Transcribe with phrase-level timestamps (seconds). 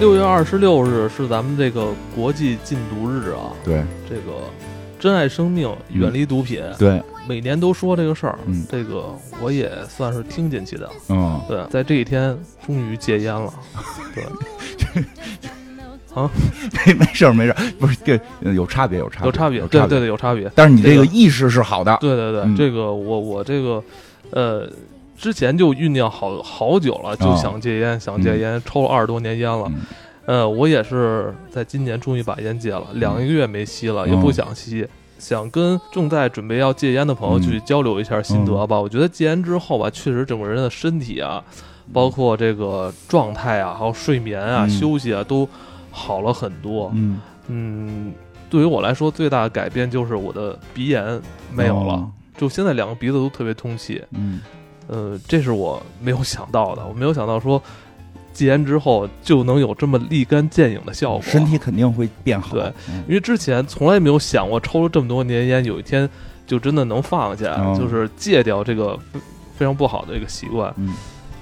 [0.00, 3.82] 六月二十六日是咱们这个国际禁毒日啊，对。
[4.08, 4.32] 这个
[4.98, 6.62] 珍爱生命，远离毒品。
[6.78, 8.66] 对，每年都说这个事儿，嗯。
[8.70, 10.90] 这个我也算是听进去的。
[11.08, 12.36] 嗯，对，在这一天
[12.66, 13.52] 终于戒烟了。
[14.14, 14.24] 对，
[16.20, 16.30] 啊？
[16.86, 18.20] 没没事儿没事儿，不是这
[18.52, 20.50] 有差别有差别有差别，对对对，有差别。
[20.54, 22.56] 但是你这这个个意识是好的，对对对，嗯。
[22.56, 23.82] 这个我我这个
[24.30, 24.68] 呃，
[25.24, 29.64] 之前就酝酿好好久了，就哦想戒烟，想戒烟，抽了二十多年烟了。
[29.68, 29.80] 嗯。
[30.26, 34.86] 呃，我也是在今年终于把烟戒了，两个月没吸了，也不想吸。
[35.18, 37.42] 想跟正在准备要戒烟的朋友嗯。
[37.42, 38.78] 去交流一下心得吧。
[38.78, 41.42] 我觉得戒烟之后吧，确实整个人的身体啊，
[41.90, 44.68] 包括这个状态啊，还有睡眠啊、嗯。
[44.68, 45.48] 休息啊，都
[45.90, 46.92] 好了很多。
[46.94, 48.12] 嗯，嗯，
[48.50, 51.18] 对于我来说，最大的改变就是我的鼻炎
[51.50, 52.10] 没有了，哦。
[52.36, 54.02] 就现在两个鼻子都特别通气。
[54.10, 54.42] 嗯，
[54.86, 57.62] 呃，这是我没有想到的，我没有想到说
[58.32, 61.22] 戒烟之后就能有这么立竿见影的效果。
[61.22, 66.08] 身体肯定会变好，对嗯，因为之前从来没有想过抽了这么多年烟，有一天
[66.46, 69.20] 就真的能放下，哦就是戒掉这个非
[69.56, 70.72] 非常不好的一个习惯。
[70.76, 70.94] 嗯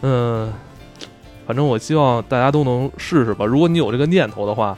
[0.03, 0.53] 嗯、
[1.47, 3.45] 反正我希望大家都能试试吧。
[3.45, 4.77] 如果你有这个念头的话，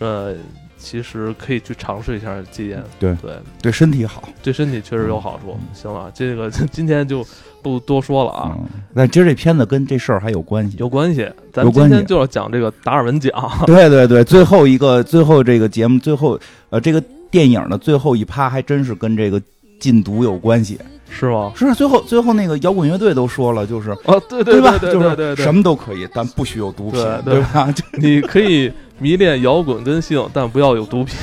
[0.00, 0.34] 呃，
[0.76, 2.84] 其实可以去尝试一下戒烟。
[2.98, 5.56] 对对，对身体好对身体确实有好处。
[5.72, 7.24] 行了，这个 今天就
[7.64, 11.26] 不多说了啊，嗯，但今儿这片子跟这事儿还有关系，有关系。
[11.50, 13.32] 咱们今天就要讲这个达尔文奖。
[13.66, 19.40] 对对对，最后一个最后这个节目最后呃这个电影的最后一趴还真是跟这个
[19.80, 21.52] 禁毒有关系，是吗？
[21.56, 24.76] 是最后最后那个摇滚乐队都说了，就是哦，对对吧？
[24.78, 27.72] 对就是对什么都可以，但不许有毒品，对对吧？
[27.72, 31.16] 就 你可以迷恋摇滚跟性，但不要有毒品。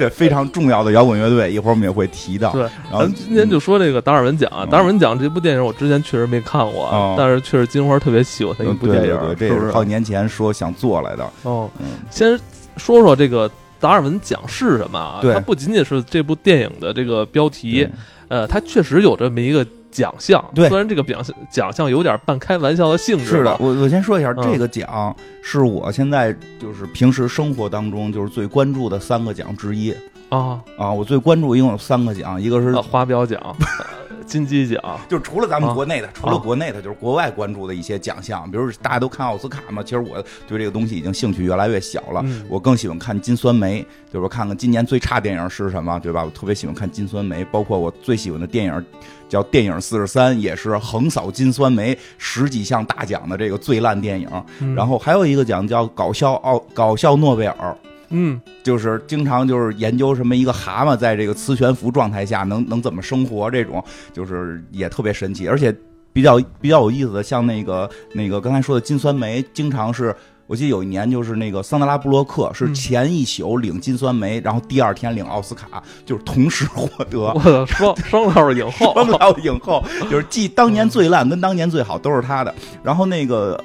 [0.00, 2.50] 对非常重要的摇滚乐队，一会儿我们也会提到。
[2.52, 9.72] 对，然后今天就说这个达尔文奖啊，嗯达尔文奖这部电影我之前确实没看过但是确实金花特别喜欢的一嗯部电影，对对对，这也是不是？
[9.72, 11.30] 好几年前说想做来的。
[11.42, 12.38] 哦，嗯先
[12.76, 15.20] 说说这个达尔文奖是什么啊？
[15.22, 17.86] 它不仅仅是这部电影的这个标题，
[18.28, 20.44] 呃，它确实有这么一个奖项。
[20.54, 29.94] 对虽然这个奖项奖项有点半开玩笑的性质是的，我我先说一下，嗯这个奖是我现在就是平时生活当中就是最关注的三个奖之一
[30.28, 30.92] 啊，啊。
[30.92, 33.99] 我最关注一共有三个奖，一个是啊花标奖、呃
[34.30, 39.82] 金鸡奖，就是除了咱们啊国内的，除了国内的，就是国外关注的一些奖项，比如大家都看奥斯卡嘛。
[39.82, 46.24] 其实我对这个东西已经兴趣越来越小了，嗯我更喜欢看金酸梅，就是看看今年最差电影是什么，对吧？
[46.24, 48.86] 我特别喜欢看金酸梅，包括我最喜欢的电影
[49.28, 54.28] 叫《电影四十三》，也是横扫金酸梅十几项大奖的这个最烂电影。
[54.60, 57.76] 嗯然后还有一个奖叫搞笑奥搞笑诺贝尔，
[58.10, 63.82] 嗯，就是经常就是研究什么一个蛤蟆在这个磁悬浮状态下能能怎么生活，这种
[64.12, 65.74] 就是也特别神奇，而且
[66.12, 70.14] 比较比较有意思的，像那个那个刚才说的金酸梅，经常是。
[70.46, 82.52] 我记得有一年，就是那个桑德拉布洛克是嗯前一宿领金酸梅，然后第二天领奥斯卡，就是同时获得我的双 双料影后，双料影后，就是继当年最烂跟当年最好都是他的。
[82.82, 83.62] 然后那个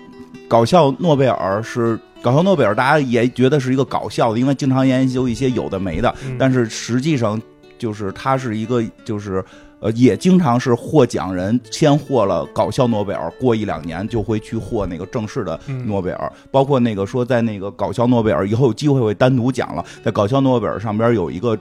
[0.48, 7.40] 搞笑诺贝尔是搞笑诺贝尔，大家也觉得是一个搞笑的，因为经常研究一些有的没的，嗯但是实际上
[7.78, 9.46] 就是它是一个就是。
[9.80, 16.32] 呃，也经常是获奖人先获了搞笑诺贝尔，过一两年就会去获那个正式的嗯诺贝尔。
[16.52, 21.58] 包括那个说在那个搞笑诺贝尔以后有机会会单独讲了，在搞笑诺贝尔上边有一个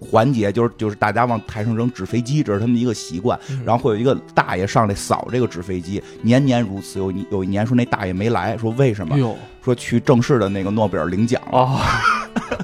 [0.00, 3.38] 环节，就是就是大家往台上扔纸飞机，这是他们的一个习惯。
[3.50, 6.98] 嗯然后会有一个大爷上来扫这个纸飞机，年年如此。
[6.98, 9.16] 有一有一年说那大爷没来，说为什么？
[9.62, 12.02] 说去正式的那个诺贝尔领奖了，啊，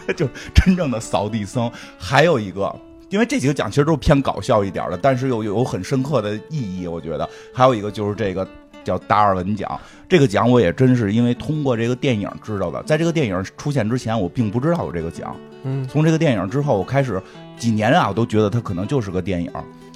[0.16, 1.70] 就真正的扫地僧。
[1.98, 2.74] 还有一个，
[3.08, 7.28] 因为这几个奖其实都是偏搞笑一点的，但是又有很深刻的意义，我觉得。
[7.52, 8.46] 还有一个就是这个
[8.82, 12.82] 叫达尔文奖，这个奖我也真是因为通过这个电影知道的。
[12.82, 15.34] 在这个电影出现之前，我并不知道有这个奖。
[15.64, 17.20] 嗯从这个电影之后，我开始
[17.56, 19.50] 几年啊，我都觉得它可能就是个电影。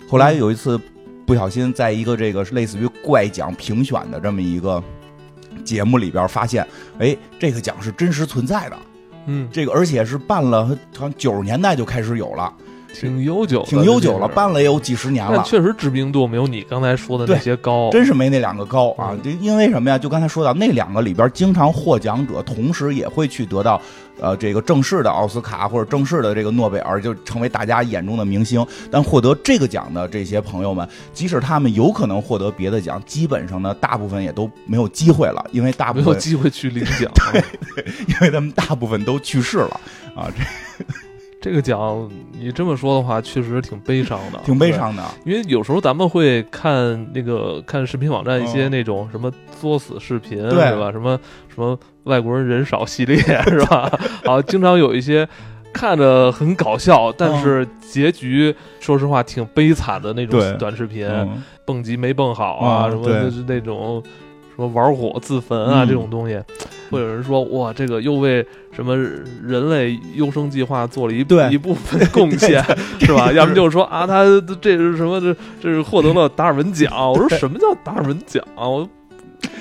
[0.08, 0.80] 后来有一次
[1.24, 4.82] 不小心在一个这个类似于怪奖评选的这么一个
[5.64, 6.66] 节目里边发现，
[6.98, 8.76] 哎，这个奖是真实存在的。
[9.26, 12.52] 嗯，这个而且是办了，好像九十年代就开始有了，
[12.92, 15.42] 挺悠久，挺悠久了，办了也有几十年了。
[15.46, 19.10] 确实知名度没有你刚才说的那些高，真是没那两个高啊！
[19.12, 19.96] 嗯就因为什么呀？
[19.96, 23.80] 就刚才说到那两个里边，经常获奖者同时也会去得到，
[24.20, 28.64] 呃，这个正式的奥斯卡或者正式的这个诺贝尔，就成为大家眼中的明星。
[28.90, 37.10] 但获得这个奖的这些朋友们，即使他们有可能获得别的奖，基本上呢，大部分也都没有机会了，因为大部没有分机会去领奖。
[37.32, 37.42] 对
[38.08, 39.80] 因为他们大部分都去世了
[40.14, 40.28] 啊。
[40.36, 40.44] 这
[41.40, 45.02] 这个奖你这么说的话，确实挺悲伤的， 挺悲伤的。
[45.24, 50.92] 因为有时候咱们会看那个看视频网站一些嗯那种什么作死视频，对是吧？
[50.92, 51.18] 什么
[51.54, 53.16] 什么外国人人少系列，
[53.48, 53.90] 是吧？
[54.26, 55.26] 啊，经常有一些
[55.72, 64.10] 看着很搞笑，但是结局说实话挺悲惨的那种短视频，嗯蹦极没蹦好啊，什么就是那种什
[64.60, 66.40] 么玩火自焚啊、嗯这种东西，
[66.90, 71.20] 会有人说哇，这个又为什么人类优生计划做了一
[71.50, 72.62] 一部分贡献，
[73.00, 73.32] 是吧？
[73.32, 74.24] 要么就是说啊，他
[74.60, 75.20] 这是什么？
[75.20, 76.92] 这这是获得了达尔文奖。
[77.10, 78.44] 我说什么叫达尔文奖？
[78.54, 78.88] 我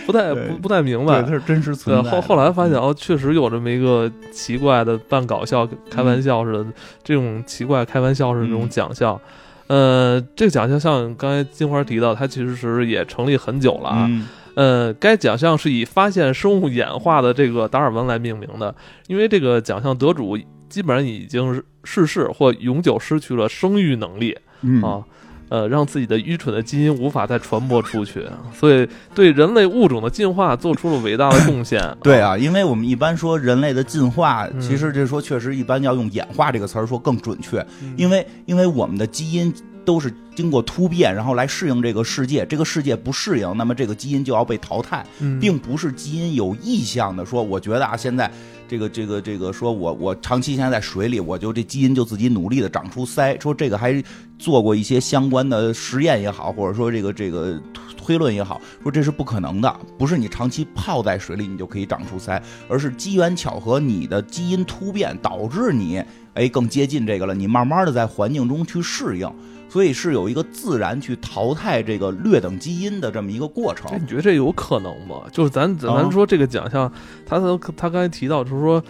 [0.06, 1.30] 不太不不太明白对，。
[1.30, 2.12] 它是真实对，存在。
[2.12, 6.66] 后后来发现哦，确实有这么一个奇怪的半搞笑、开玩笑似的、
[7.04, 9.20] 这种奇怪开玩笑式的这种嗯奖项。
[9.68, 14.08] 呃，这个奖项像刚才金花提到，它其实是也成立很久了啊。
[14.10, 18.74] 嗯呃，该奖项是以发现生物演化的这个达尔文来命名的，
[19.08, 20.38] 因为这个奖项得主
[20.68, 25.04] 基本上已经逝世或永久失去了生育能力嗯啊。
[25.52, 28.24] 呃，让自己的愚蠢的基因无法再传播出去，
[28.54, 31.82] 所以对人类物种的进化做出了伟大的贡献。
[32.04, 39.52] 对啊，因为我们一般说人类的进化，嗯其实这说确实一般要用演化这个词儿说更准确，嗯因为因为我们的基因
[39.90, 48.32] 都是经过突变，然后来适应这个世界，这个世界不适应，那么这个基因就要被淘汰，嗯并不是基因有意向的说，我觉得啊现在。
[48.70, 53.36] 这个这个这个，说我我长期现在在水里，我就这基因就自己努力的长出鳃。
[53.42, 54.00] 说这个还
[54.38, 57.60] 做过一些相关的实验也好，或者说这个这个
[57.98, 62.40] 推论也好，说这是不可能的，不是你长期泡在水里你就可以长出鳃，
[62.70, 66.04] 而是机缘巧合，你的基因突变导致你
[66.36, 69.28] 哎更接近这个了，你慢慢的在环境中去适应，
[69.70, 74.00] 所以是有一个自然去淘汰这个劣等基因的这么一个过程哎。
[74.00, 75.22] 你觉得这有可能吗？
[75.32, 76.92] 就是咱咱啊说这个奖项，
[77.26, 78.84] 他他他刚才提到，就是说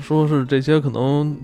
[0.00, 1.36] 说是这些可能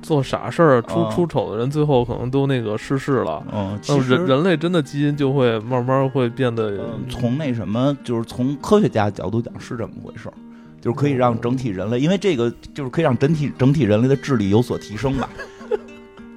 [0.00, 3.44] 做傻事儿、出啊出丑的人，最后可能都那个逝世了。
[3.52, 10.34] 嗯，那人人类真的基因就会慢慢会变得嗯从那什么，就是从科学家角度讲是这么回事儿，
[10.80, 15.28] 就是可以让整体人类，因为这个就是可以让整体整体人类的智力有所提升吧。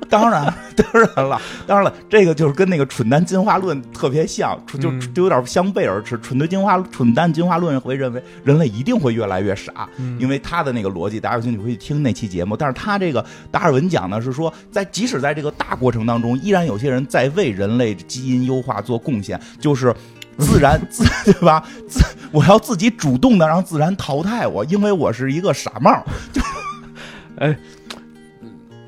[0.10, 6.18] 当然， 当然了，当然了，这个就是跟那个蠢蛋进化论特别像，就就有点相背而驰。
[6.20, 12.56] 蠢蛋进化蠢蛋进化论会认为人类一定会越来越傻，嗯因为他的那个逻辑，大家有兴趣可以听那期节目。
[12.56, 19.94] 但是他这个达尔文讲呢，是说在即使在这个大过程当中，依然有些人在为人类基因优化做贡献，就是。
[20.38, 21.68] 自然自对吧？
[21.90, 22.00] 自
[22.32, 26.06] 我要自己主动的让自然淘汰我，因为我是一个傻帽。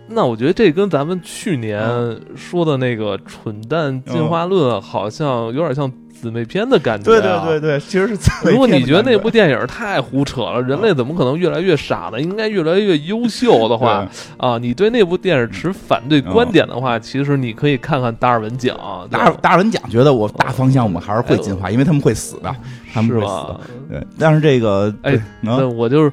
[0.10, 7.60] 那我觉得这跟咱们去年嗯说的那个蠢蛋进化论好像有点像姊妹篇的感觉、对对对。
[7.62, 12.20] 对，其实是自如果你觉得那部部电影太胡扯了，人类怎么可能越来越傻呢？
[12.20, 18.76] 应该越来越优秀的话啊，你对那部电影持反对观点的话，其实你可以看看达尔文奖。
[19.10, 22.54] 达尔达尔文奖觉得我大方向我们还是会进化，因为他们会死的，
[22.94, 23.60] 他们是会死的。
[23.90, 26.12] 对，但是这个哎那我就是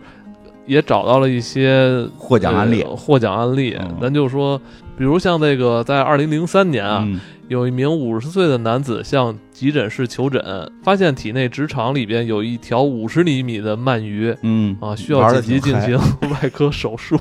[0.67, 3.97] 也找到了一些获奖案例呃获奖案例嗯。
[4.01, 4.61] 咱就说，
[4.99, 10.43] 比如像那个，在二零零三年啊，嗯有一名五十岁的男子向急诊室求诊，
[10.83, 14.35] 发现体内直肠里边有一条五十厘米的鳗鱼。
[14.43, 15.97] 嗯啊，需要紧急进行
[16.43, 17.17] 外科手术。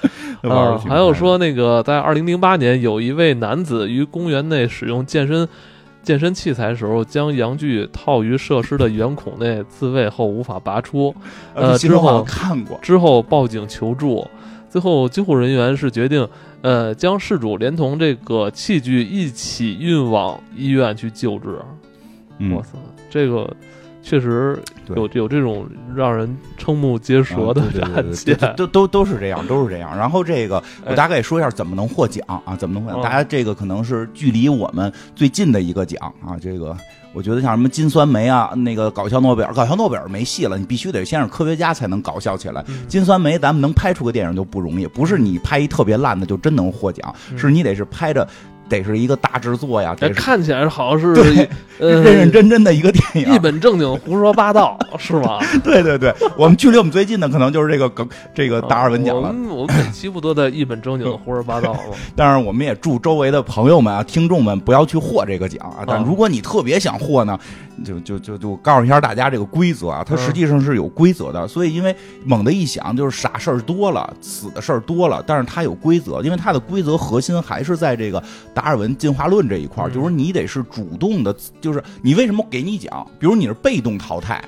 [0.44, 5.48] 啊，还有说那个，在二零零八年，有一位男子于公园内使用健身
[6.02, 11.14] 健身器材时候，将阳具套于设施的圆孔内自卫后无法拔出，
[11.54, 14.26] 呃之后看过，之后报警求助。
[14.68, 16.26] 最后，救护人员是决定，
[16.62, 21.58] 呃，将事主连同这个器具一起运往医院去救治。
[22.38, 22.78] 嗯哇塞，
[23.10, 23.54] 这个
[24.02, 29.96] 确实有有这种让人瞠目结舌的啊对都都都是这样，都是这样。
[29.96, 32.56] 然后这个我哎大概说一下怎么能获奖啊？
[32.56, 33.00] 怎么能获奖？
[33.00, 36.36] 嗯大家这个可能是距离我们最近的一个奖啊。
[36.40, 36.76] 这个
[37.12, 42.64] 我觉得像什么金酸梅啊，那个搞笑诺贝尔，搞笑诺贝尔没戏了，你必须得先是科学家才能搞笑起来。
[42.68, 48.26] 嗯金酸梅咱们能拍出个电影就不容易，不是你拍一特别烂的就真能获奖，嗯是你得是拍着
[48.68, 53.34] 得是一个大制作呀，哎，得看起来好像是 认认真真的一个电影。
[53.34, 55.38] 一本正经胡说八道，是吗？
[55.62, 59.32] 对对对，我们距离我们最近的可能就是这个梗，这个达尔文奖了我。
[59.32, 61.80] 们我们每期不都在一本正经的胡说八道吗？
[62.16, 65.84] 但是，我们也祝周围的朋友们啊、听众们不要去获这个奖啊。
[65.86, 67.38] 但如果你特别想获呢，
[67.82, 71.46] 就就就就告诉一下大家这个规则啊，它实际上是有规则的。
[71.46, 78.22] 所以，因为猛的一想，就是傻事儿多了，死的事儿多了，但是它有规则，因为它的规则核心还是在这个
[78.54, 83.06] 达尔文进化论这一块儿，就是你得是主动的，就是你为什么给你讲？
[83.18, 84.42] 比如你是被动淘汰。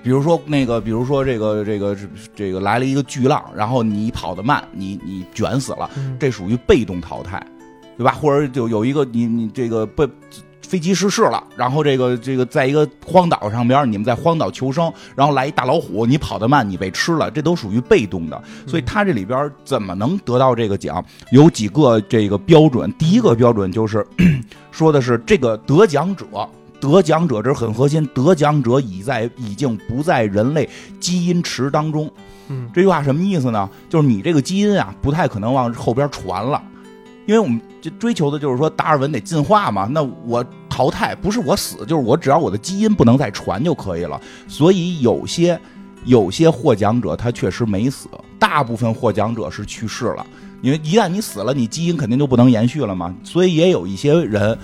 [0.00, 1.94] 比比如说那个，比如说这个这个
[2.34, 7.46] 这个来了一个巨浪，然后你跑得慢，你你卷死了，嗯这属于被动淘汰，
[7.98, 8.12] 对吧？
[8.12, 10.08] 或者就有一个你你这个被
[10.68, 18.40] 飞机失事了，然后这个这个在一个荒岛上边，你们在荒岛求生，然后来一大老虎，你跑得慢，你被吃了，这都属于被动的。
[18.66, 21.02] 所以他这里边怎么能得到这个奖？
[21.30, 22.92] 有几个这个标准。
[22.98, 24.06] 第一个标准就是
[24.70, 26.26] 说的是这个得奖者。
[26.80, 30.68] 得奖者这是很核心，得奖者已在已经不在人类
[31.00, 32.08] 基因池当中。
[32.50, 33.68] 嗯这句话什么意思呢？
[33.88, 36.62] 就是你这个基因啊，不太可能往后边传了，
[37.28, 39.86] 因为我们就追求的就是说达尔文得进化嘛。
[39.92, 44.18] 那我淘汰不是我死，就是我只要我的基因不能再传就可以了。
[44.48, 45.60] 所以有些
[46.06, 48.08] 有些获奖者他确实没死，
[48.38, 50.26] 大部分获奖者是去世了。
[50.62, 53.14] 因为一旦你死了，你基因肯定就不能延续了嘛。
[53.22, 54.58] 所以也有一些人。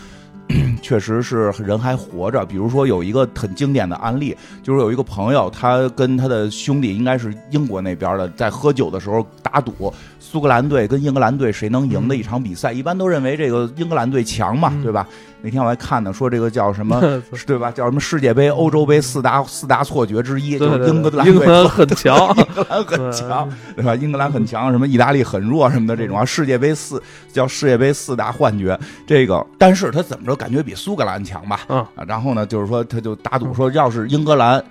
[0.83, 9.90] 确实是人还活着，比如说有一个很经典的案例，就是有一个朋友，他跟他的兄弟应该是英国那边的，在喝酒的时候打赌，
[10.26, 15.07] 苏格兰队跟英格兰队谁能赢的一场比赛，一般都认为这个英格兰队强嘛，嗯对吧？
[15.43, 16.99] 那天我还看呢，说这个叫什么，
[17.47, 17.71] 对吧？
[17.71, 23.95] 叫什么世界杯、欧洲杯四大四大错觉之一，就是英格兰队英格兰很强， 英格兰很强，对吧？
[23.95, 27.00] 英格兰很强，什么意大利很弱什么的这种啊，世界杯四
[27.31, 31.61] 叫世界杯四大幻觉，这个，但是他怎么着感觉比苏格兰强吧？
[31.69, 34.64] 嗯啊，然后呢，就是说他就打赌说，要是英格兰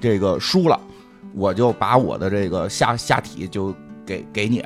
[0.00, 0.78] 这个输了，
[1.34, 3.72] 我就把我的这个下下体就
[4.04, 4.64] 给给你，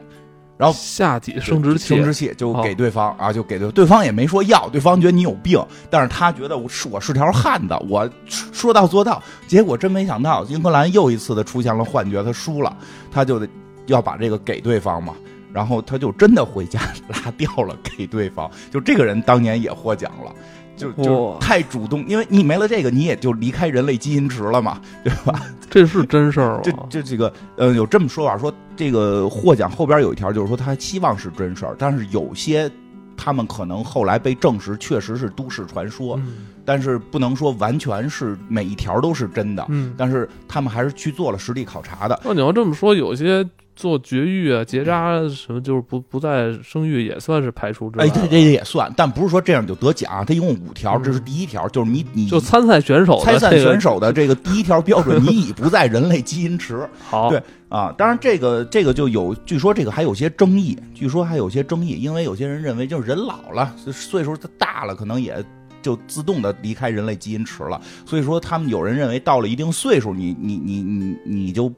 [0.56, 8.08] 然后下体生殖器生殖器就哦给对方、啊，就给对对方也没说要，对方觉得你有病，但是他觉得我是我是条汉子，我
[8.52, 9.22] 说到做到。
[9.46, 12.76] 结果真没想到，英格兰又一次的出现了幻觉，他输了，
[13.10, 13.48] 他就得
[13.86, 15.14] 要把这个给对方嘛。
[15.50, 16.78] 然后他就真的回家
[17.08, 20.32] 拉掉了给对方，就这个人当年也获奖了，
[20.78, 25.42] 就就太主动，因为你没了这个，你也就离开人类基因池了嘛， 对吧？
[25.68, 26.60] 这是真事儿吗？
[26.62, 32.70] 这这这个呃，有这么说法，说这个获奖后边有一条，就是说他希望是真事儿，但是有些
[33.16, 39.94] 他们可能后来被证实确实是都市传说，嗯但是不能说完全是每一条都是真的，嗯。
[39.96, 42.20] 但是他们还是去做了实地考察的。
[42.24, 43.42] 那你要这么说，有些
[43.78, 48.12] 做绝育啊、结扎什么，就是不不再生育，也算是排除之外哎，了。
[48.12, 56.84] 这这也算，但不是说这样就得奖，他一共五条，嗯这是第一条，就是你你就参赛选手参赛选手的这个第一条标准， 你已不在人类基因池。
[57.08, 65.36] 好，对啊，当然这个这个就有，据说这个还有些争议，据说还有些争议，因为有些人认为就是人老了，岁数大了，可能也
[65.80, 67.80] 就自动的离开人类基因池了。
[68.04, 71.72] 所以说，他们有人认为到了一定岁数，你你你你你就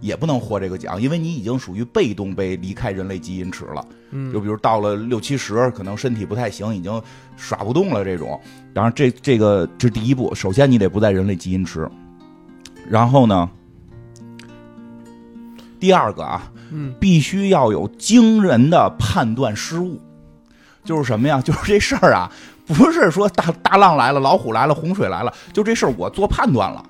[0.00, 3.84] 也不能获这个奖，因为你已经属于被动被离开人类基因池了。
[4.10, 7.02] 嗯，就比如到了六七十，可能身体不太行，已经
[7.36, 8.40] 耍不动了这种。
[8.72, 11.88] 然后这这个这是第一步，首先你得不在人类基因池，
[12.88, 13.50] 然后呢，
[15.80, 20.00] 第二个啊，嗯必须要有惊人的判断失误，
[20.84, 21.40] 就是什么呀？
[21.44, 22.30] 就是这事儿啊，
[22.66, 26.84] 不是说大大浪来了、老虎来了、洪水来了，就这事儿我做判断了。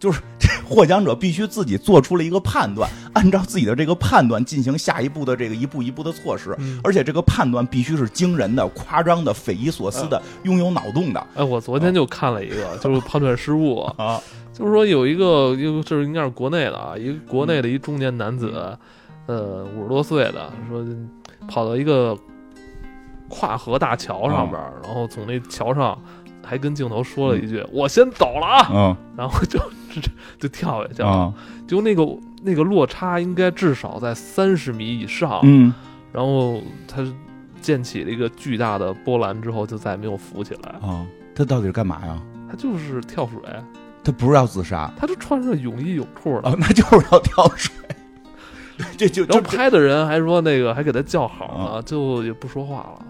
[0.00, 6.80] 就是这获奖者必须自己做出了一个判断，按照自己的这个判断进行下一步的这个一步一步的措施，嗯。
[6.82, 11.26] 而且这个判断必须是惊人的、夸张的、匪夷所思的、拥有脑洞的。
[11.36, 14.18] 哎，我昨天就看了一个，就是判断失误，啊！
[14.52, 18.76] 就是说有一个，一个这是应该是国内的啊，一个国内的一中年男子，
[19.26, 20.84] 呃，五十多岁的，说
[21.46, 22.16] 跑到一个
[23.28, 25.98] 跨河大桥上边儿，然后从那桥上
[26.42, 28.96] 还跟镜头说了一句：“我先走了啊！”嗯。
[29.16, 29.58] 然后就
[29.90, 30.00] 就
[30.40, 31.34] 就跳下去了，啊
[31.66, 32.06] 就那个
[32.42, 35.72] 那个落差应该至少在三十米以上，嗯。
[36.12, 37.06] 然后他
[37.60, 40.70] 溅起了一个巨大的波澜之后，就再也没有浮起来。
[40.80, 42.20] 啊，他到底是干嘛呀？
[42.50, 43.38] 他就是跳水，
[44.02, 44.92] 他不是要自杀？
[44.98, 46.48] 他就穿着泳衣泳裤的。
[46.48, 47.72] 啊，那就是要跳水。
[48.96, 53.04] 这就就然后拍的人还说那个还给他叫好呢，最后也不说话了，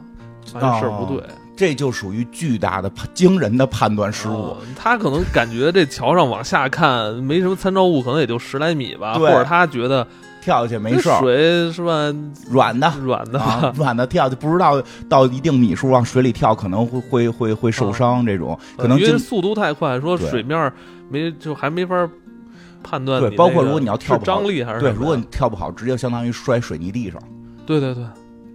[0.52, 1.24] 发现事儿不对，
[1.60, 4.32] 这就属于巨大的、惊人的判断失误。
[4.32, 10.06] 哦他可能感觉这桥上往下看没什么参照物，可能也就十来米吧，或者他觉得
[10.40, 12.10] 跳下去没事儿，水是吧
[12.48, 12.90] 软的。
[13.02, 13.38] 软的？
[13.38, 18.24] 啊，， 软的跳就不知道到一定米数往水里跳，可能会会会会受伤。
[18.24, 20.72] 这种可能因为速度太快，说水面
[21.10, 22.08] 没就还没法
[22.82, 27.20] 判断对包括如果你要跳不好张力还是对，如果你跳不好，直接相当于摔水泥地上，
[27.66, 28.02] 对对对，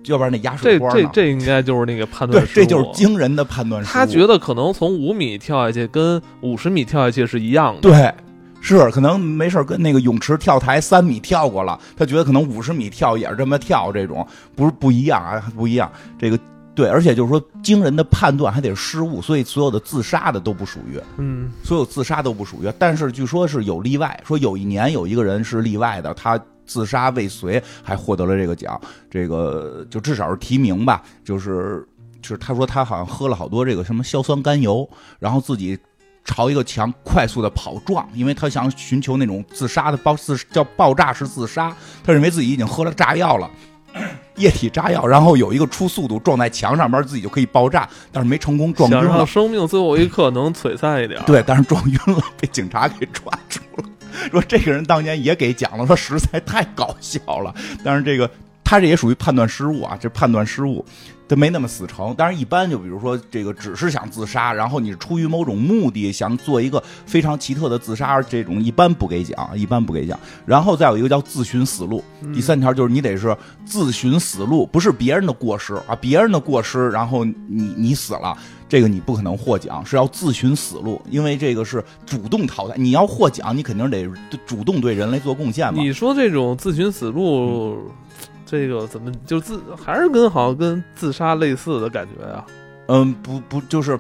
[0.07, 1.01] 要不然那压水这花呢。
[1.01, 3.93] 这这应该就是那个判断，失误，这就是惊人的判断失误。
[3.93, 8.13] 他觉得可能从五米跳下去跟五十米跳下去是一样的，对，
[8.61, 15.91] 是可能没事儿跟那个泳池跳台三米跳过了，他觉得可能五十米跳也是这么跳，这种不是不一样啊，不一样。
[16.17, 16.39] 这个
[16.73, 22.69] 对，而且就是说惊人的判断还得失误，所以所有的自杀的都不属于，嗯所有自杀都不属于。
[22.77, 28.79] 但是据说是有例外，说有一年有一个人是例外的，他自杀未遂还获得了这个奖，
[29.09, 31.87] 这个就至少是提名吧，就是
[32.21, 35.77] 就是他说他好像喝了好多这个什么硝酸甘油，然后自己。
[36.27, 41.71] 朝一个墙快速的跑撞，因为他想寻求那种自杀的爆自叫爆炸式自杀，
[42.03, 43.47] 他认为自己已经喝了炸药了，
[44.35, 49.27] 液体炸药，然后有一个初速度撞在墙上面，自己就可以爆炸，但是没成功撞晕了想让。
[49.27, 53.64] 生命最后一刻能璀璨一点。，对，但是撞晕了，被警察给抓住了。
[54.31, 57.53] 说这个人当年也给讲了，说实在太搞笑了。
[57.83, 58.29] 但是这个
[58.63, 60.85] 他这也属于判断失误啊，这判断失误，
[61.27, 62.13] 他没那么死成。
[62.15, 70.19] 当然，一般就比如说这个只是想自杀，然后你是出于某种目的想做一个非常奇特的自杀，这种一般不给讲，一般不给讲。
[70.45, 72.03] 然后再有一个叫自寻死路，
[72.33, 78.37] 第三条就是你得是自寻死路，不是别人的过失啊，别人的过失，然后你你死了。
[78.67, 82.73] 这个你不可能获奖，是要自寻死路，因为这个是主动淘汰。
[82.75, 84.09] 你要获奖，你肯定得
[84.43, 85.79] 主动对人类做贡献嘛。
[85.79, 87.77] 你说这种自寻死路，
[88.45, 92.45] 这个怎么就自还是跟好像跟自杀类似的感觉啊？
[92.87, 93.99] 嗯，不不，就是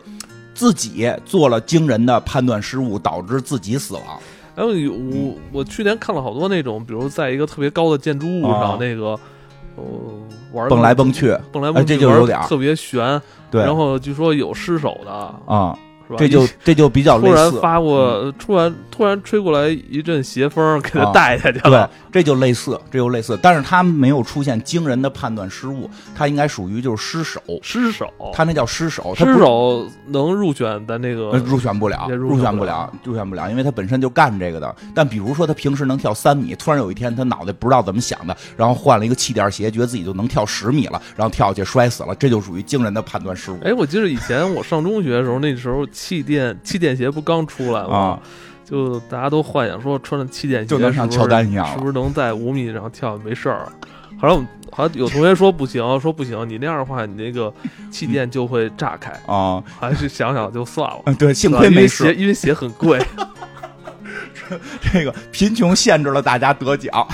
[0.53, 4.03] 自己做了惊人的判断失误，导致自己死亡。
[4.55, 9.19] 然后有我我去年看了好多那种，比如在一个特别高的建筑物上，啊那个
[9.75, 9.83] 呃
[10.53, 13.21] 玩蹦来蹦去，哎蹦来蹦去，这就有点儿玩特别悬。
[13.51, 15.11] 对然后据说有失手的，
[15.45, 16.15] 啊，是吧？
[16.17, 17.59] 这就这就比较突类似。
[17.59, 34.75] 发过，突然突然吹过来一阵邪风，给他啊带下去了对了。，这就类似，这就类似，但是他没有出现惊人的判断失误，他应该属于就是失手，失手，他那叫失手，他失手能入选的那个呃，入选不了，入入选不了选不了，入选不了，因为他本身就干这个的。
[34.93, 47.97] 但比如说他平时能跳三米，突然有一天他脑袋不知道怎么想的，然后换了一个气垫鞋，觉得自己就能跳十米了，然后跳下去摔死了，这就属于惊人的判断失误哎，我记得以前我上中学的时候，那时候气垫气垫鞋不刚出来吗？
[47.97, 48.19] 啊。
[48.65, 53.71] 就大家都幻想说穿着气垫鞋就能像是不是乔丹一样是不是能在五米上跳没事儿？
[54.19, 57.53] 后来我们好像有同学说不行，说不行，你那样的话，你那个
[57.91, 59.11] 气垫就会炸开。
[59.27, 61.03] 啊，还是想想就算了。
[61.05, 62.99] 嗯 对，幸亏没鞋，因为鞋很贵。
[64.81, 67.07] 这个贫穷限制了大家得奖，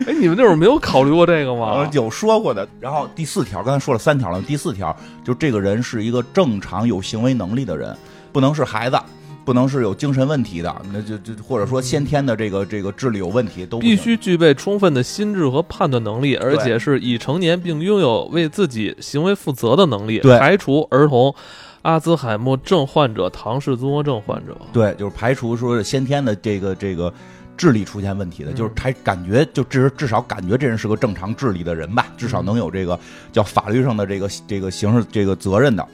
[0.06, 1.88] 哎，你们那会儿没有考虑过这个吗呃？
[1.92, 2.66] 有说过的。
[2.80, 7.96] 然后第四条，刚才说了三条了，第四条就这个人是一个正常有行为能力的人，
[8.32, 8.98] 不能是孩子。
[9.46, 21.34] 不能是有精神问题的，那就就或者说先天的这个这个智力有问题都必须具备充分的心智和判断能力，而且是已成年并拥有为自己行为负责的能力，对排除儿童、
[21.82, 24.56] 阿兹海默症患者、唐氏综合症患者。
[24.72, 27.12] 对，就是排除说是先天的这个这个
[27.56, 32.98] 智力出现问题的，嗯就是还感觉就至至少感觉这人是个正常智力的人吧，至少能有这个
[33.32, 35.86] 叫法律上的这个这个刑事这个责任的。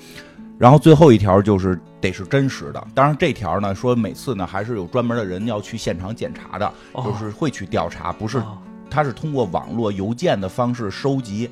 [0.58, 8.58] 然后最后一条就是得是真实的，当然这条呢说每次呢还是有专门的人要去现场检查的，哦就是会去调查，不是啊
[8.90, 11.48] 他是通过网络邮件的方式收集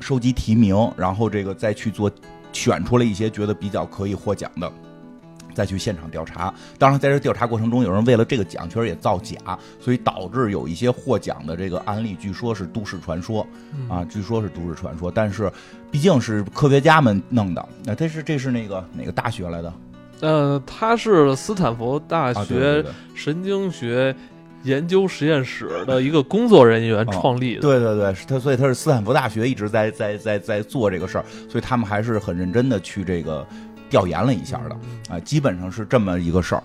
[0.00, 2.10] 收集提名，然后这个再去做
[2.52, 4.70] 选出了一些觉得比较可以获奖的。
[5.54, 9.36] 再去现场调查，当然，在这调查过程中，有人为了这个奖确实也造假，
[9.80, 15.10] 所以导致有一些获奖的这个案例，据说是都市传说嗯啊，据说是都市传说。
[15.10, 15.50] 但是
[15.90, 19.72] 毕竟是科学家们弄的，那这是这是那个哪个大学来的
[20.20, 22.84] 呃，他是斯坦福大学
[23.14, 24.14] 神经学
[24.62, 27.60] 研究实验室的一个工作人员创立的。
[27.60, 33.44] 对对对，他，所以他是斯坦福大学一直在在在在做这个事儿，所以他们还是很认真的去这个
[33.92, 34.76] 调研了一下的
[35.14, 36.62] 啊，基本上是这么一个事儿。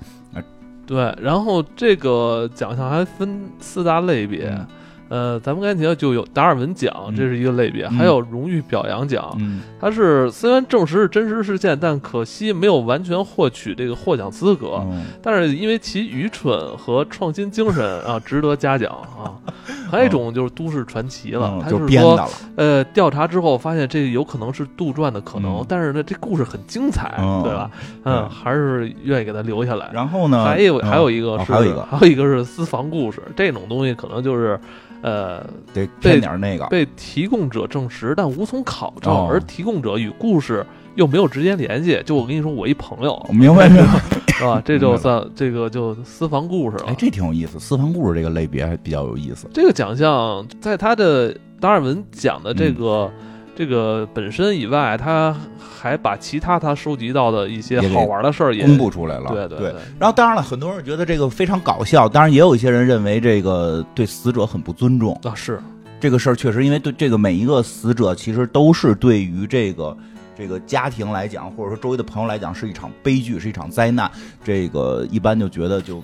[0.85, 4.47] 对，然后这个奖项还分四大类别。
[4.47, 4.67] 嗯
[5.09, 14.79] 呃，咱们刚才提到就有达尔文奖，嗯这是一个类别，嗯还有荣誉表扬奖，嗯它是虽然证实是真实事件，但可惜没有完全获取这个获奖资格。
[14.91, 19.31] 嗯但是因为其愚蠢和创新精神啊，值得嘉奖啊。
[19.89, 27.71] 还有一种就是都市传奇了，嗯它说，就编的了，呃，调查之后发现这个有可能是杜撰的可能，嗯但是呢，这故事很精彩，嗯对吧？
[28.03, 29.89] 嗯，还是愿意给它留下来。
[29.93, 34.59] 然后呢，还有嗯还有一个是，哦还有一个还有一个是私房故事，这种东西可能就是，
[35.01, 42.01] 呃，得骗点那个，被提供者证实，但无从考证，哦而提供者与故事又没有直接联系。
[42.05, 43.99] 就我跟你说，我一朋友我明白 明白。
[44.37, 44.61] 是吧？
[44.63, 46.85] 这就算这个就私房故事了。
[46.89, 49.47] 哎，这挺有意思，私房故事这个类别还比较有意思。
[49.51, 59.73] 这个奖项在他的达尔文奖的这个、嗯这个本身以外，他还把其他他收集到的一些好玩的事儿也公布出来了，对对对。
[59.97, 65.19] 然后当然了，很多人觉得这个非常搞笑，当然也有一些人认为这个对死者很不尊重。
[65.23, 65.59] 啊是
[65.99, 69.97] 这个事儿确实，因为对这个每一个死者，其实都是对于这个
[70.37, 74.11] 这个家庭来讲，或者说周围的朋友来讲，是一场悲剧，是一场灾难。
[74.43, 76.03] 这个一般就觉得就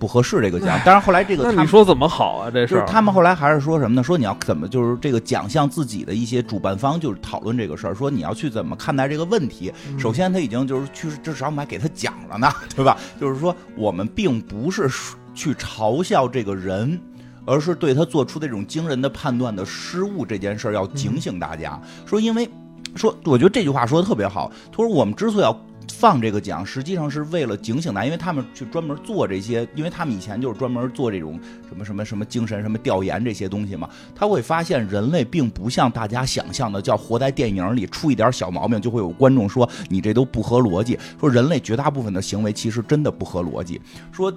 [0.00, 0.80] 不合适这个奖。
[0.84, 2.50] 但是后来这个他们那你说怎么好啊？
[2.50, 4.02] 这就是事他们后来还是说什么呢？
[4.02, 9.72] 说你要怎么就是这个奖项自己的一些主办方就是讨论这个事儿，说你要去怎么看待这个问题。
[9.88, 12.96] 嗯首先他已经就是去至少我们还给他奖了呢， 对吧？
[13.20, 14.90] 就是说我们并不是
[15.34, 17.00] 去嘲笑这个人。
[17.46, 21.80] 而是对他做出的这种惊人的判断的失误这件事儿，要警醒大家。
[22.04, 22.48] 说，因为
[22.94, 24.52] 说，我觉得这句话说的特别好。
[24.70, 25.60] 他说，我们之所以要
[25.90, 33.88] 放这个奖，实际上是为了警醒他，因为他们去专门做这些，因为他们以前就是专门做这种什么什么什么精神什么调研这些东西嘛。
[34.14, 40.98] 他会发现人类并不像大家想象的，叫活在电影里，出一点小毛病就会有观众说你这都不合逻辑。
[41.18, 43.80] 说人类绝大部分的行为其实真的不合逻辑。
[44.12, 44.32] 说。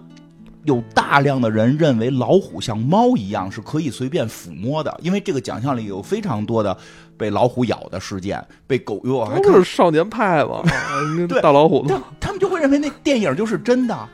[0.65, 6.75] 有大量的人认为老虎像猫一样是可以随便抚摸的，因为这个奖项里有非常多的
[7.17, 10.61] 被老虎咬的事件，被狗我还那看不是少年派吗？
[10.65, 14.09] 啊那对大老虎他他们就会认为那电影就是真的，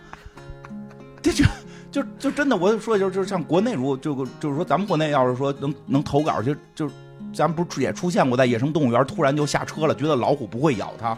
[1.21, 1.45] 这就
[1.91, 6.89] 就就真的，我说就就像国内如果就就是说咱们国内要是说能能投稿，就就
[7.31, 11.15] 咱们不是也出现过在野生动物园突然就下车了，觉得老虎不会咬它。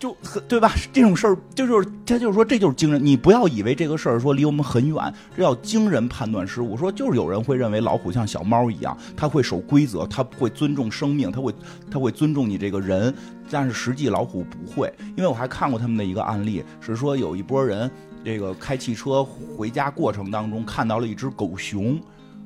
[0.00, 0.72] 就很对吧？
[0.94, 3.04] 这种事儿，这就是他就是说，这就是惊人。
[3.04, 6.74] 你不要以为这个事儿说离我们很远，这叫惊人判断失误。
[6.74, 11.54] 说就是有人会认为老虎像小猫一样，它会守规则，它会尊重生命，它会
[11.90, 13.14] 它会尊重你这个人。
[13.50, 17.90] 但是实际老虎不会，因为我还看过他们的一个案例，是说有一波人
[18.24, 22.00] 这个开汽车回家过程当中看到了一只狗熊，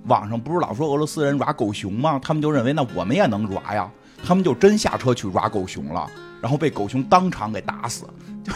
[0.09, 2.19] 网上不是老说俄罗斯人抓狗熊吗？
[2.21, 3.89] 他们就认为那我们也能抓呀，
[4.25, 6.11] 他们就真下车去抓狗熊了。
[6.45, 8.05] 然后被狗熊当场给打死，
[8.45, 8.53] 就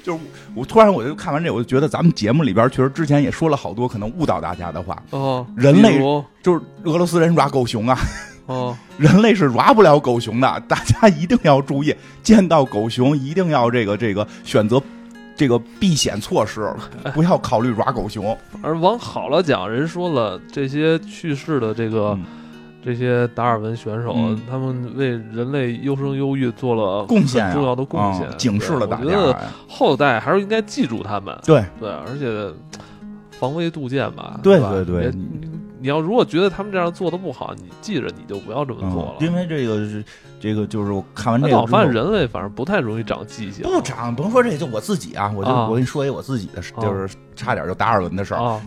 [0.02, 0.20] 就是
[0.54, 6.00] 我突然我就看完这，我就觉得咱们节目里边确实之前也说了好多可能误导大家的话，哦，人类
[6.42, 7.98] 就是俄罗斯人抓狗熊啊，
[8.46, 14.82] 哦， 人类是抓不了狗熊的，大家一定要注意，见到狗熊一定要这个这个选择
[15.36, 16.74] 这个避险措施，
[17.12, 18.34] 不要考虑抓狗熊。
[18.62, 22.24] 而往好了讲，人说了，这些去世的这个、嗯
[22.82, 24.40] 这些达尔文选手，嗯。
[24.48, 29.48] 他们为人类优生优育做了贡献重要的贡献，啊警示了大家我觉得哎。
[29.68, 32.52] 后代还是应该记住他们，对，对，而且
[33.38, 34.70] 防微杜渐吧，对吧？
[34.72, 35.10] 对对。
[35.12, 35.48] 你
[35.82, 39.14] 你要如果觉得他们这样做的不好，你记着你就不要这么做了。
[39.18, 40.04] 嗯因为这个是
[40.38, 45.66] 这个就是我看完这个我发现人类反正不太容易长记性，不长，甭说这就我自己啊，我就、啊。
[45.68, 46.82] 我跟你说一我自己的事，啊。
[46.82, 48.42] 就是差点就达尔文的事儿。
[48.42, 48.60] 啊，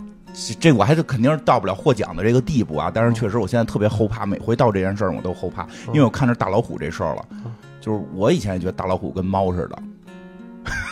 [0.58, 9.78] 这我还是肯定是到不了获奖的这个地步啊，但是确实我现在特别后怕，每回到这件事儿我都后怕，因为我看着大老虎这事儿了嗯，就是我以前也觉得大老虎跟猫似的，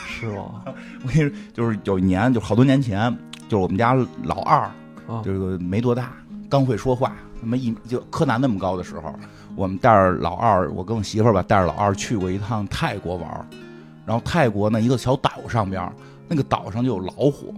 [0.07, 0.63] 是吗？
[1.03, 3.11] 我跟你说，就是有一年就好多年前，
[3.49, 4.61] 就是我们家老二
[5.09, 6.13] 啊，这个没多大，
[6.49, 9.13] 刚会说话，他妈一就柯南那么高的时候，
[9.57, 13.45] 我们带着老二，我跟我媳妇儿吧，带着老二去过一趟泰国玩儿，
[14.07, 15.93] 然后泰国呢一个小岛上边，
[16.29, 17.53] 那个岛上就有老虎，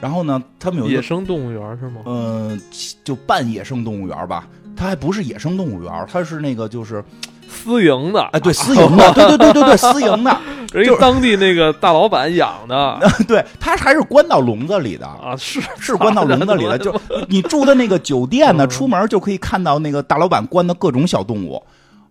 [0.00, 2.02] 然后呢，他们有野生动物园是吗？
[2.04, 2.60] 嗯，
[3.02, 7.02] 就半野生动物园吧，它还不是野生动物园，它是那个就是
[7.48, 10.38] 私营的，哎对私营的， 对对对对对私营的，
[10.72, 15.06] 人家当地那个大老板养的 对，它还是关到笼子里的。
[15.06, 16.94] 啊，是是关到笼子里的，就
[17.28, 21.62] 你住的那个酒店呢，嗯出门就可以看到那个大老板关的各种小动物，